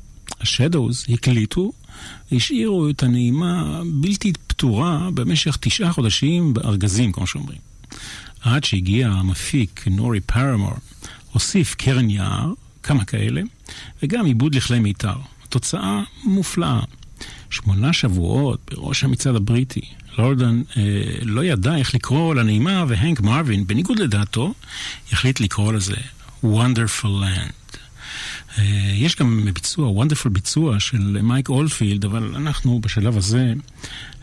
השדוז 0.42 1.06
הקליטו, 1.10 1.72
השאירו 2.32 2.90
את 2.90 3.04
הנעימה 3.04 3.82
בלתי 3.94 4.34
פתורה 4.48 5.10
במשך 5.14 5.58
תשעה 5.62 5.94
חודשים 5.94 6.54
בארגזים, 6.54 7.12
כמו 7.12 7.28
שאומרים. 7.28 7.60
עד 8.42 8.64
שהגיע 8.64 9.08
המפיק 9.08 9.84
נורי 9.92 10.20
פרמור, 10.20 10.74
הוסיף 11.32 11.76
קרן 11.76 12.10
יער, 12.10 12.54
כמה 12.84 13.06
כאלה, 13.06 13.42
וגם 14.04 14.26
עיבוד 14.26 14.56
לכלי 14.56 14.80
מיתר. 14.80 15.18
תוצאה 15.50 16.04
מופלאה. 16.24 16.80
שמונה 17.50 17.94
שבועות 17.94 18.72
בראש 18.72 19.04
המצעד 19.04 19.36
הבריטי. 19.36 19.82
לורדן 20.18 20.62
אה, 20.78 20.82
לא 21.22 21.44
ידע 21.44 21.76
איך 21.76 21.96
לקרוא 21.96 22.36
לנעימה, 22.36 22.86
והנק 22.88 23.22
מרווין, 23.22 23.68
בניגוד 23.68 24.00
לדעתו, 24.00 24.54
החליט 25.12 25.40
לקרוא 25.40 25.74
לזה 25.74 25.96
Wonderful 26.44 27.04
Land. 27.04 27.78
אה, 28.58 28.64
יש 28.94 29.16
גם 29.16 29.50
ביצוע, 29.54 30.04
Wonderful 30.04 30.30
ביצוע 30.30 30.80
של 30.80 31.22
מייק 31.22 31.50
אולפילד, 31.50 32.06
אבל 32.06 32.36
אנחנו 32.36 32.80
בשלב 32.80 33.18
הזה 33.18 33.54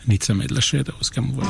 ניצמד 0.07 0.51
לשדוס 0.51 1.09
כמובן. 1.09 1.45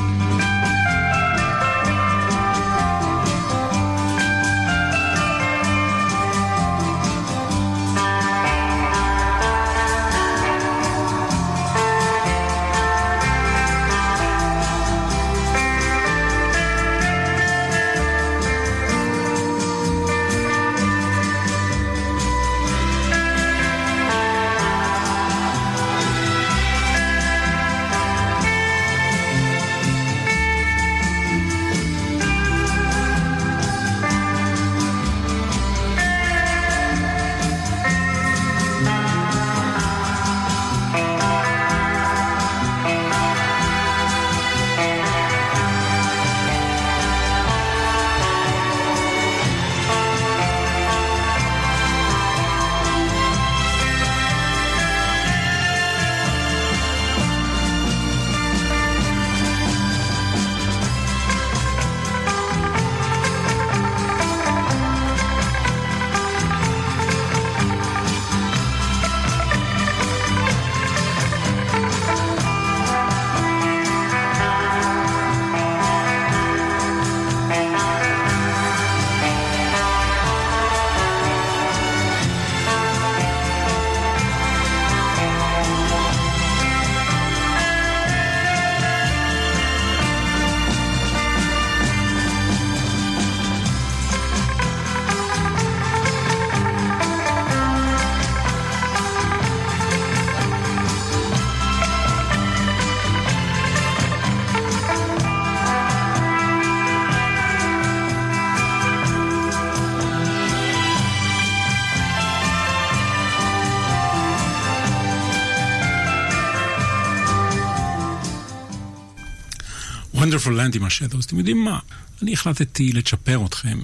Wonderful 120.43 120.49
Land 120.49 120.75
עם 120.75 120.83
השדו, 120.83 121.17
אז 121.17 121.23
אתם 121.23 121.37
יודעים 121.37 121.65
מה? 121.65 121.79
אני 122.21 122.33
החלטתי 122.33 122.91
לצ'פר 122.93 123.45
אתכם 123.45 123.79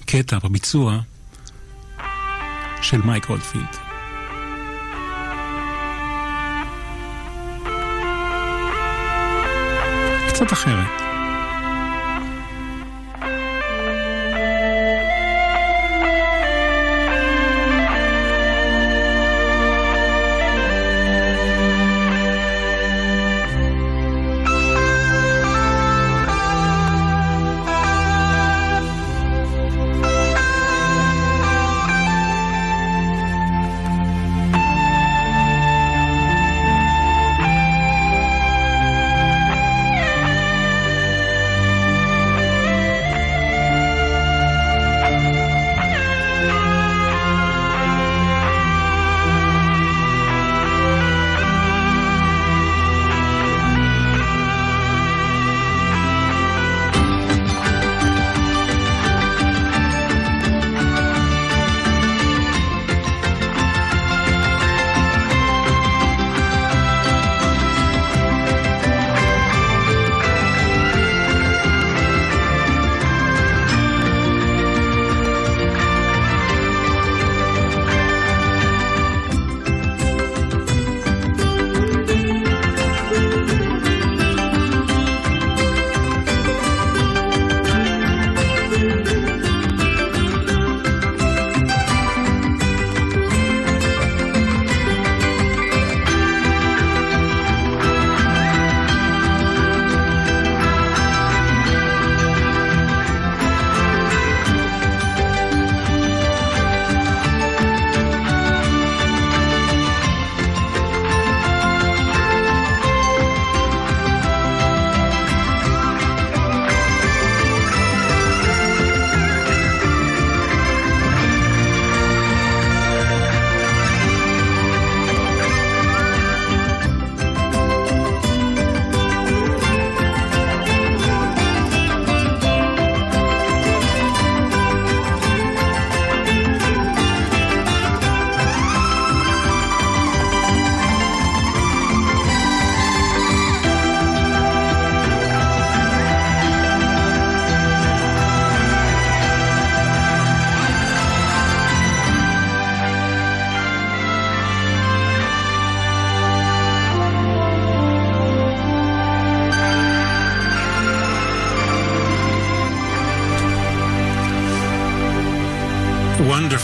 בקטע, 0.00 0.38
בביצוע 0.38 1.00
של 2.82 3.02
מייק 3.02 3.30
אולדפילד. 3.30 3.76
קצת 10.28 10.52
אחרת. 10.52 11.07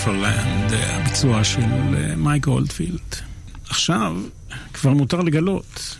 Wonderful 0.04 0.24
Land, 0.24 0.74
הביצוע 0.74 1.44
של 1.44 1.60
מייק 2.16 2.44
אולדפילד. 2.44 3.14
עכשיו, 3.68 4.16
כבר 4.72 4.92
מותר 4.92 5.20
לגלות. 5.20 5.96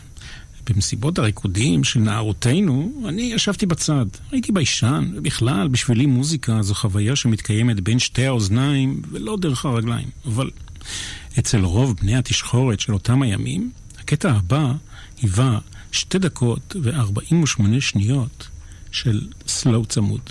במסיבות 0.69 1.19
הריקודים 1.19 1.83
של 1.83 1.99
נערותינו, 1.99 3.03
אני 3.07 3.21
ישבתי 3.21 3.65
בצד. 3.65 4.05
הייתי 4.31 4.51
ביישן, 4.51 5.11
ובכלל, 5.15 5.67
בשבילי 5.67 6.05
מוזיקה 6.05 6.61
זו 6.61 6.75
חוויה 6.75 7.15
שמתקיימת 7.15 7.79
בין 7.79 7.99
שתי 7.99 8.25
האוזניים, 8.25 9.01
ולא 9.11 9.37
דרך 9.37 9.65
הרגליים. 9.65 10.09
אבל 10.25 10.49
אצל 11.39 11.61
רוב 11.61 11.95
בני 12.01 12.15
התשחורת 12.15 12.79
של 12.79 12.93
אותם 12.93 13.21
הימים, 13.21 13.71
הקטע 13.99 14.31
הבא 14.31 14.73
היווה 15.21 15.59
שתי 15.91 16.19
דקות 16.19 16.75
ו-48 16.81 17.63
שניות 17.79 18.47
של 18.91 19.27
סלואו 19.47 19.85
צמוד. 19.85 20.21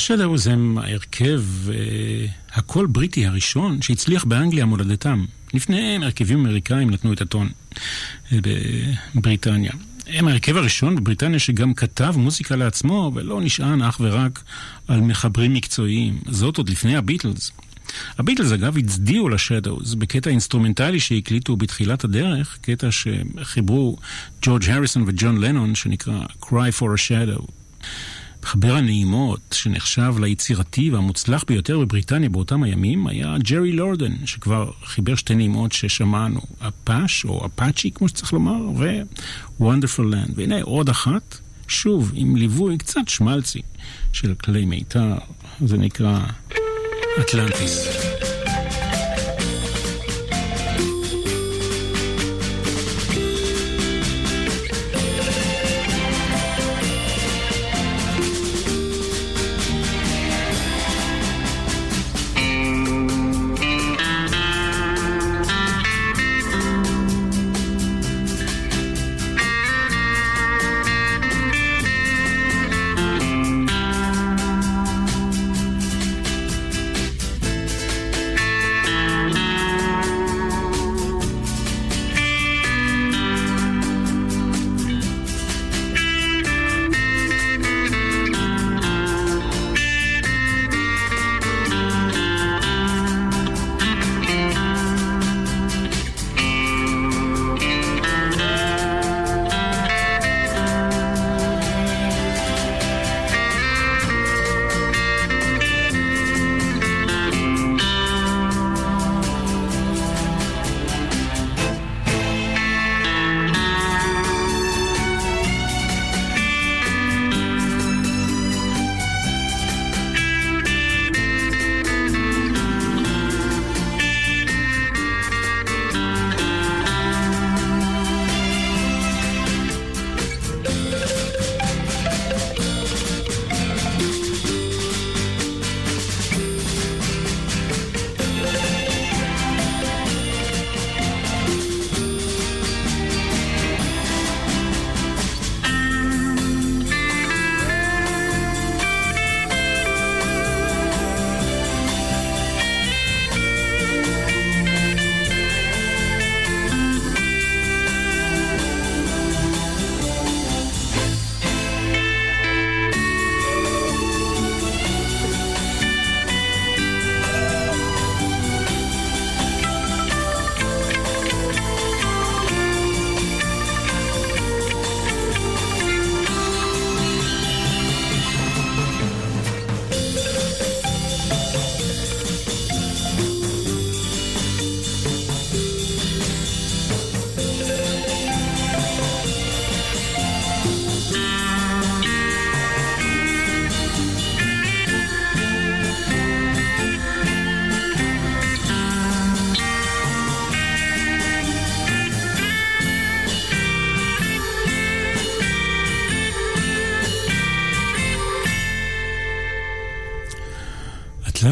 השדאוז 0.00 0.46
הם 0.46 0.78
ההרכב 0.78 1.42
אה, 1.66 1.72
הכל 2.52 2.86
בריטי 2.86 3.26
הראשון 3.26 3.82
שהצליח 3.82 4.24
באנגליה 4.24 4.64
מולדתם. 4.64 5.24
לפניהם 5.54 6.02
הרכבים 6.02 6.40
אמריקאים 6.40 6.90
נתנו 6.90 7.12
את 7.12 7.20
הטון 7.20 7.48
אה, 7.48 8.34
בבריטניה. 9.14 9.72
הם 10.06 10.28
ההרכב 10.28 10.56
הראשון 10.56 10.96
בבריטניה 10.96 11.38
שגם 11.38 11.74
כתב 11.74 12.14
מוזיקה 12.16 12.56
לעצמו 12.56 13.12
ולא 13.14 13.40
נשען 13.40 13.82
אך 13.82 14.00
ורק 14.00 14.42
על 14.88 15.00
מחברים 15.00 15.54
מקצועיים. 15.54 16.20
זאת 16.28 16.58
עוד 16.58 16.68
לפני 16.68 16.96
הביטלס. 16.96 17.52
הביטלס 18.18 18.52
אגב 18.52 18.78
הצדיעו 18.78 19.28
לשדאוז 19.28 19.94
בקטע 19.94 20.30
אינסטרומנטלי 20.30 21.00
שהקליטו 21.00 21.56
בתחילת 21.56 22.04
הדרך, 22.04 22.58
קטע 22.62 22.88
שחיברו 22.90 23.96
ג'ורג' 24.42 24.70
הריסון 24.70 25.04
וג'ון 25.06 25.40
לנון 25.40 25.74
שנקרא 25.74 26.24
Cry 26.42 26.78
for 26.78 26.88
a 26.94 27.08
Shadow. 27.08 27.46
מחבר 28.42 28.72
הנעימות, 28.76 29.40
שנחשב 29.52 30.14
ליצירתי 30.20 30.90
והמוצלח 30.90 31.44
ביותר 31.48 31.78
בבריטניה 31.78 32.28
באותם 32.28 32.62
הימים, 32.62 33.06
היה 33.06 33.36
ג'רי 33.38 33.72
לורדן, 33.72 34.12
שכבר 34.26 34.70
חיבר 34.84 35.14
שתי 35.14 35.34
נעימות 35.34 35.72
ששמענו, 35.72 36.40
אפאש, 36.68 37.24
או 37.24 37.46
אפאצ'י, 37.46 37.90
כמו 37.90 38.08
שצריך 38.08 38.32
לומר, 38.32 38.70
ו-Wonderful 38.76 40.12
Land. 40.12 40.32
והנה 40.34 40.62
עוד 40.62 40.88
אחת, 40.88 41.38
שוב, 41.68 42.12
עם 42.14 42.36
ליווי 42.36 42.78
קצת 42.78 43.08
שמלצי 43.08 43.62
של 44.12 44.34
כלי 44.34 44.64
מיתר, 44.64 45.14
זה 45.66 45.78
נקרא 45.78 46.20
אטלנטיס. 47.20 47.88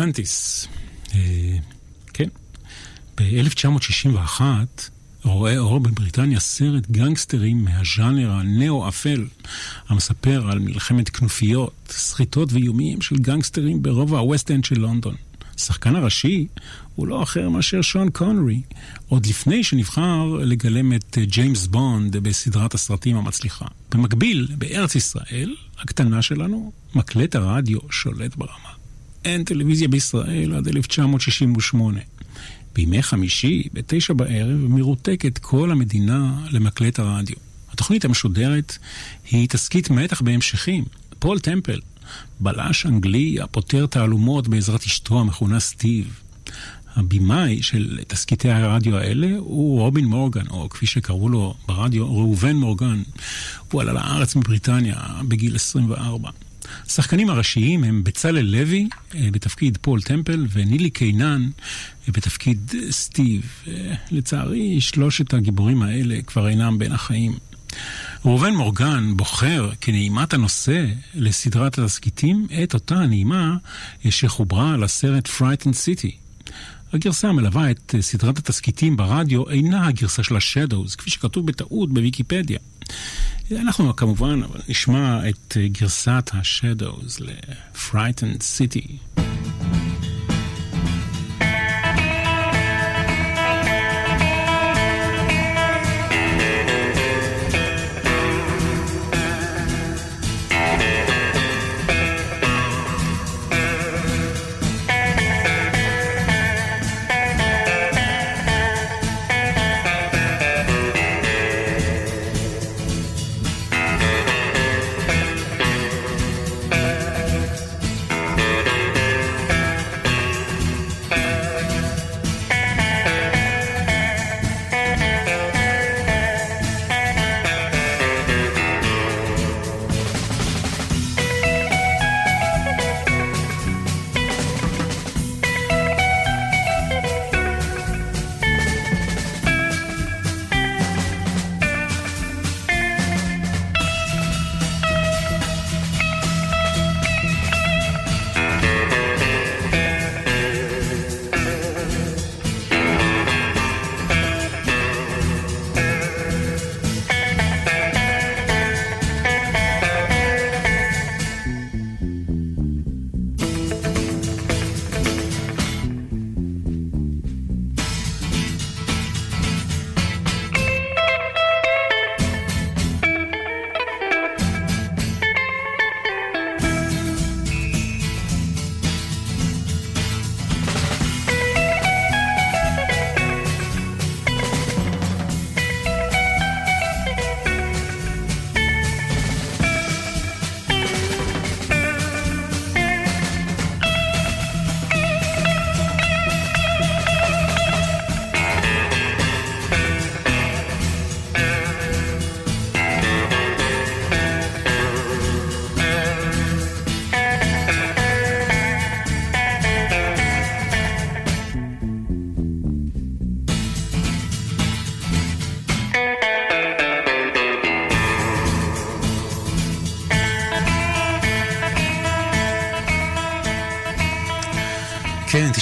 אטלנטיס. 0.09 0.69
אה, 1.15 1.57
כן. 2.13 2.29
ב-1961 3.17 4.43
רואה 5.25 5.59
אור 5.59 5.81
בבריטניה 5.81 6.41
סרט 6.41 6.91
גנגסטרים 6.91 7.65
מהז'אנר 7.65 8.31
הנאו-אפל, 8.31 9.25
המספר 9.89 10.51
על 10.51 10.59
מלחמת 10.59 11.09
כנופיות, 11.09 11.73
סחיטות 11.91 12.53
ואיומים 12.53 13.01
של 13.01 13.17
גנגסטרים 13.17 13.83
ברובע 13.83 14.19
הווסט-אנד 14.19 14.65
של 14.65 14.79
לונדון. 14.79 15.15
השחקן 15.57 15.97
הראשי 15.97 16.47
הוא 16.95 17.07
לא 17.07 17.23
אחר 17.23 17.49
מאשר 17.49 17.83
שון 17.83 18.11
קונרי, 18.11 18.61
עוד 19.09 19.27
לפני 19.27 19.65
שנבחר 19.65 20.25
לגלם 20.41 20.93
את 20.93 21.19
ג'יימס 21.21 21.67
בונד 21.67 22.17
בסדרת 22.17 22.75
הסרטים 22.75 23.17
המצליחה. 23.17 23.67
במקביל, 23.91 24.49
בארץ 24.59 24.95
ישראל, 24.95 25.55
הקטנה 25.79 26.23
שלנו, 26.23 26.73
מקלט 26.95 27.35
הרדיו 27.37 27.79
שולט 27.91 28.37
ברמה. 28.37 28.78
אין 29.25 29.45
טלוויזיה 29.45 29.89
בישראל 29.89 30.55
עד 30.55 30.69
1968. 30.69 32.01
בימי 32.75 33.03
חמישי, 33.03 33.69
בתשע 33.73 34.15
בערב, 34.15 34.57
מרותקת 34.69 35.39
כל 35.39 35.71
המדינה 35.71 36.47
למקלט 36.51 36.99
הרדיו. 36.99 37.37
התוכנית 37.73 38.05
המשודרת 38.05 38.79
היא 39.31 39.49
תסכית 39.49 39.91
מתח 39.91 40.21
בהמשכים. 40.21 40.85
פול 41.19 41.39
טמפל, 41.39 41.81
בלש 42.41 42.87
אנגלי 42.87 43.41
הפותר 43.41 43.87
תעלומות 43.87 44.49
בעזרת 44.49 44.85
אשתו 44.85 45.21
המכונה 45.21 45.61
סטיב. 45.61 46.21
הבמאי 46.97 47.63
של 47.63 47.99
תסכיתי 48.07 48.51
הרדיו 48.51 48.97
האלה 48.97 49.29
הוא 49.39 49.81
רובין 49.81 50.05
מורגן, 50.05 50.47
או 50.51 50.69
כפי 50.69 50.87
שקראו 50.87 51.29
לו 51.29 51.55
ברדיו, 51.67 52.07
ראובן 52.07 52.57
מורגן. 52.57 53.03
הוא 53.73 53.81
עלה 53.81 53.93
לארץ 53.93 54.37
מבריטניה 54.37 54.97
בגיל 55.29 55.55
24. 55.55 56.31
השחקנים 56.87 57.31
הראשיים 57.31 57.85
הם 57.85 58.05
בצלאל 58.05 58.47
לוי 58.47 58.89
אה, 59.15 59.29
בתפקיד 59.33 59.79
פול 59.81 60.03
טמפל 60.03 60.47
ונילי 60.53 60.91
קינן 60.91 61.49
אה, 62.09 62.13
בתפקיד 62.13 62.73
סטיב. 62.91 63.43
אה, 63.69 63.95
לצערי, 64.11 64.81
שלושת 64.81 65.35
הגיבורים 65.35 65.83
האלה 65.83 66.23
כבר 66.27 66.49
אינם 66.49 66.79
בין 66.79 66.93
החיים. 66.93 67.33
ראובן 68.25 68.55
מורגן 68.55 69.17
בוחר 69.17 69.71
כנעימת 69.81 70.35
הנושא 70.35 70.85
לסדרת 71.15 71.79
התסכיתים 71.79 72.47
את 72.63 72.75
אותה 72.75 72.95
הנעימה 72.95 73.57
שחוברה 74.11 74.77
לסרט 74.77 75.27
Frightened 75.27 75.73
City. 75.73 76.17
הגרסה 76.93 77.29
המלווה 77.29 77.71
את 77.71 77.95
סדרת 78.01 78.39
התסכיתים 78.39 78.97
ברדיו 78.97 79.51
אינה 79.51 79.87
הגרסה 79.87 80.23
של 80.23 80.37
השדוז, 80.37 80.95
כפי 80.97 81.11
שכתוב 81.11 81.47
בטעות 81.47 81.93
בוויקיפדיה. 81.93 82.59
אנחנו 83.57 83.97
כמובן 83.97 84.41
נשמע 84.69 85.29
את 85.29 85.57
גרסת 85.67 86.31
השדוז 86.33 87.21
ל-Frightened 87.21 88.43
City. 88.59 89.19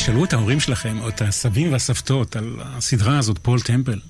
תשאלו 0.06 0.24
את 0.24 0.32
ההורים 0.32 0.60
שלכם, 0.60 0.98
או 1.00 1.08
את 1.08 1.22
הסבים 1.22 1.72
והסבתות, 1.72 2.36
על 2.36 2.56
הסדרה 2.60 3.18
הזאת, 3.18 3.38
פול 3.38 3.60
טמפל. 3.60 4.00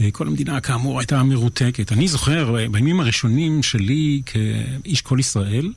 אה, 0.00 0.10
כל 0.10 0.26
המדינה, 0.26 0.60
כאמור, 0.60 0.98
הייתה 1.00 1.22
מרותקת. 1.22 1.92
אני 1.92 2.08
זוכר, 2.08 2.58
אה, 2.58 2.68
בימים 2.68 3.00
הראשונים 3.00 3.62
שלי 3.62 4.22
כאיש 4.26 5.00
כל 5.02 5.16
ישראל, 5.20 5.72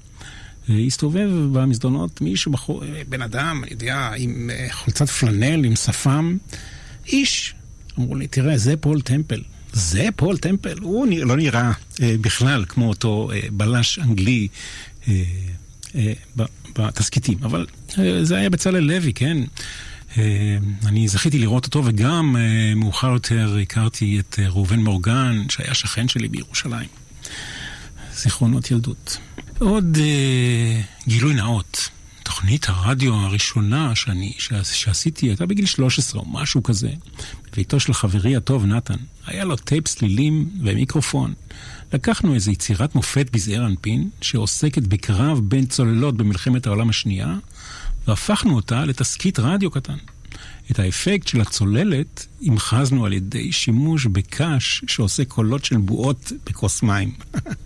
אה, 0.70 0.76
הסתובב 0.76 1.30
במסדרונות 1.51 2.22
מישהו, 2.22 2.51
בחור, 2.51 2.84
בן 3.09 3.22
אדם, 3.22 3.61
אני 3.64 3.72
יודע, 3.72 4.11
עם 4.18 4.49
חולצת 4.72 5.09
פלנל, 5.09 5.66
עם 5.66 5.76
שפם. 5.76 6.38
איש. 7.07 7.55
אמרו 7.99 8.16
לי, 8.16 8.28
תראה, 8.28 8.57
זה 8.57 8.78
פול 8.78 9.01
טמפל. 9.01 9.41
זה 9.74 10.09
פול 10.16 10.38
טמפל? 10.38 10.78
הוא 10.82 11.07
לא 11.07 11.38
נראה 11.38 11.72
בכלל 11.99 12.66
כמו 12.68 12.89
אותו 12.89 13.32
בלש 13.51 13.99
אנגלי 13.99 14.47
בתסכיתים, 16.76 17.38
אבל 17.43 17.66
אה, 17.70 17.74
זה 18.22 18.38
היה 18.38 18.50
בצלאל 18.50 18.84
לוי, 18.84 19.14
כן? 19.14 19.38
אה, 20.18 20.58
אני 20.86 21.08
זכיתי 21.08 21.39
לראות 21.39 21.66
אותו, 21.66 21.82
וגם 21.86 22.36
אה, 22.39 22.76
מאוחר 22.76 23.08
יותר 23.08 23.58
הכרתי 23.62 24.20
את 24.20 24.39
ראובן 24.48 24.80
מורגן, 24.80 25.44
שהיה 25.50 25.74
שכן 25.74 26.08
שלי 26.08 26.28
בירושלים. 26.28 26.88
זיכרונות 28.14 28.72
ילדות. 28.72 29.18
עוד 29.60 29.98
גילוי 31.08 31.34
נאות. 31.34 31.89
תוכנית 32.24 32.70
הרדיו 32.70 33.14
הראשונה 33.14 33.96
שאני, 33.96 34.34
שעשיתי 34.64 35.26
הייתה 35.26 35.46
בגיל 35.46 35.66
13 35.66 36.22
או 36.22 36.26
משהו 36.30 36.64
כזה, 36.64 36.89
בביתו 37.52 37.80
של 37.80 37.94
חברי 37.94 38.36
הטוב 38.36 38.66
נתן. 38.66 38.98
היה 39.28 39.46
לו 39.46 39.56
טייפ 39.56 39.88
סלילים 39.88 40.50
ומיקרופון. 40.62 41.34
לקחנו 41.94 42.34
איזו 42.34 42.52
יצירת 42.52 42.96
מופת 42.96 43.30
בזעיר 43.34 43.66
אנפין, 43.66 44.10
שעוסקת 44.22 44.84
בקרב 44.84 45.39
בין 45.44 45.66
צוללות 45.66 46.18
במלחמת 46.18 46.68
העולם 46.68 46.89
השנייה, 46.89 47.36
והפכנו 48.08 48.56
אותה 48.56 48.86
לתסכית 48.86 49.39
רדיו 49.39 49.72
קטן. 49.72 49.97
את 50.72 50.80
האפקט 50.80 51.28
של 51.28 51.41
הצוללת 51.41 52.28
המחזנו 52.41 53.06
על 53.06 53.14
ידי 53.14 53.51
שימוש 53.51 54.06
בקש 54.06 54.84
שעושה 54.88 55.26
קולות 55.26 55.66
של 55.66 55.78
בועות 55.78 56.32
בכוס 56.45 56.84
מים. 56.84 57.14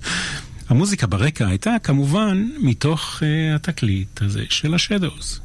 המוזיקה 0.69 1.07
ברקע 1.07 1.47
הייתה 1.47 1.75
כמובן 1.83 2.49
מתוך 2.59 3.19
uh, 3.19 3.55
התקליט 3.55 4.21
הזה 4.21 4.43
של 4.49 4.73
השדוס. 4.73 5.39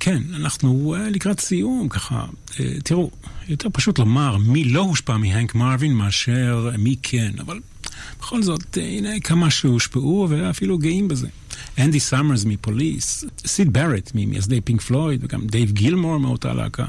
כן, 0.00 0.22
אנחנו 0.34 0.94
לקראת 1.10 1.40
סיום, 1.40 1.88
ככה. 1.88 2.24
תראו, 2.84 3.10
יותר 3.48 3.68
פשוט 3.72 3.98
לומר 3.98 4.36
מי 4.36 4.64
לא 4.64 4.80
הושפע 4.80 5.16
מהנק 5.16 5.54
מרווין 5.54 5.92
מאשר 5.92 6.70
מי 6.78 6.96
כן, 7.02 7.32
אבל 7.40 7.60
בכל 8.18 8.42
זאת, 8.42 8.78
הנה 8.82 9.20
כמה 9.20 9.50
שהושפעו 9.50 10.26
ואפילו 10.30 10.78
גאים 10.78 11.08
בזה. 11.08 11.28
אנדי 11.78 12.00
סאמרס 12.00 12.44
מפוליס, 12.44 13.24
סיד 13.46 13.72
ברט 13.72 14.10
ממייסדי 14.14 14.60
פינק 14.60 14.80
פלויד, 14.80 15.24
וגם 15.24 15.46
דייב 15.46 15.72
גילמור 15.72 16.18
מאותה 16.18 16.52
להקה, 16.52 16.86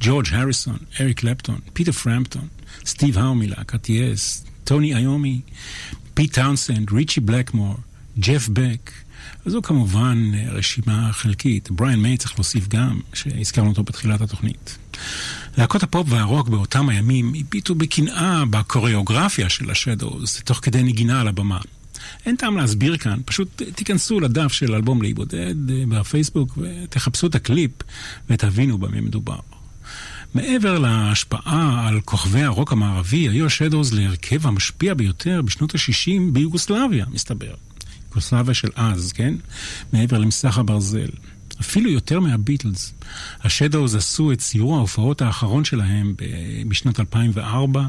ג'ורג' 0.00 0.26
הריסון, 0.30 0.76
אריק 1.00 1.20
קלפטון, 1.20 1.58
פיטר 1.72 1.92
פרמפטון, 1.92 2.48
סטיב 2.86 3.18
האו 3.18 3.34
מלהקת 3.34 3.88
יס, 3.88 4.44
טוני 4.64 4.96
איומי, 4.96 5.40
פיט 6.14 6.32
טאונסנד, 6.34 6.92
ריצ'י 6.92 7.20
בלקמור, 7.20 7.76
ג'ף 8.18 8.48
בק. 8.48 8.90
וזו 9.46 9.62
כמובן 9.62 10.30
רשימה 10.48 11.12
חלקית. 11.12 11.70
בריאן 11.70 12.00
מיי 12.00 12.16
צריך 12.16 12.32
להוסיף 12.34 12.68
גם, 12.68 13.00
שהזכרנו 13.14 13.68
אותו 13.68 13.82
בתחילת 13.82 14.20
התוכנית. 14.20 14.78
להקות 15.58 15.82
הפופ 15.82 16.06
והרוק 16.10 16.48
באותם 16.48 16.88
הימים 16.88 17.32
הביטו 17.36 17.74
בקנאה 17.74 18.44
בקוריאוגרפיה 18.50 19.48
של 19.48 19.70
השדוז, 19.70 20.42
תוך 20.44 20.58
כדי 20.62 20.82
נגינה 20.82 21.20
על 21.20 21.28
הבמה. 21.28 21.58
אין 22.26 22.36
טעם 22.36 22.56
להסביר 22.56 22.96
כאן, 22.96 23.18
פשוט 23.24 23.62
תיכנסו 23.74 24.20
לדף 24.20 24.52
של 24.52 24.74
אלבום 24.74 25.02
לאי 25.02 25.31
בודד 25.31 25.70
אה, 25.70 25.84
בפייסבוק 25.88 26.58
ותחפשו 26.58 27.26
את 27.26 27.34
הקליפ 27.34 27.70
ותבינו 28.30 28.78
במה 28.78 29.00
מדובר. 29.00 29.38
מעבר 30.34 30.78
להשפעה 30.78 31.88
על 31.88 32.00
כוכבי 32.00 32.42
הרוק 32.42 32.72
המערבי, 32.72 33.28
היו 33.28 33.46
השדוז 33.46 33.92
להרכב 33.92 34.46
המשפיע 34.46 34.94
ביותר 34.94 35.42
בשנות 35.42 35.74
ה-60 35.74 36.32
ביוגוסלביה, 36.32 37.06
מסתבר. 37.12 37.54
יוגוסלביה 38.14 38.54
של 38.54 38.68
אז, 38.76 39.12
כן? 39.12 39.34
מעבר 39.92 40.18
למסך 40.18 40.58
הברזל. 40.58 41.08
אפילו 41.60 41.90
יותר 41.90 42.20
מהביטלס. 42.20 42.94
השדוז 43.42 43.94
עשו 43.94 44.32
את 44.32 44.40
סיור 44.40 44.76
ההופעות 44.76 45.22
האחרון 45.22 45.64
שלהם 45.64 46.14
בשנת 46.68 47.00
2004. 47.00 47.86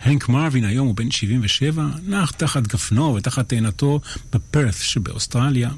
הנק 0.00 0.28
מרווין 0.28 0.64
היום 0.64 0.86
הוא 0.86 0.94
בן 0.94 1.10
77, 1.10 1.86
נח 2.06 2.30
תחת 2.30 2.66
גפנו 2.66 3.14
ותחת 3.14 3.48
תאנתו 3.48 4.00
בפרת 4.32 4.74
שבאוסטרליה. 4.74 5.70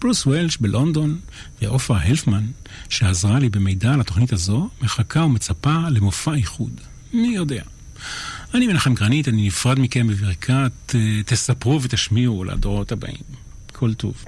ברוס 0.00 0.26
וולש 0.26 0.56
בלונדון, 0.56 1.18
ועופרה 1.62 2.00
הלפמן, 2.00 2.46
שעזרה 2.88 3.38
לי 3.38 3.48
במידע 3.48 3.92
על 3.92 4.00
התוכנית 4.00 4.32
הזו, 4.32 4.68
מחכה 4.82 5.20
ומצפה 5.20 5.76
למופע 5.88 6.34
איחוד. 6.34 6.80
מי 7.12 7.34
יודע. 7.34 7.62
אני 8.54 8.66
מנחם 8.66 8.94
גרנית, 8.94 9.28
אני 9.28 9.46
נפרד 9.46 9.78
מכם 9.78 10.06
בברכת 10.06 10.94
אה, 10.94 11.20
תספרו 11.26 11.82
ותשמיעו 11.82 12.44
לדורות 12.44 12.92
הבאים. 12.92 13.43
כל 13.74 13.94
טוב. 13.94 14.24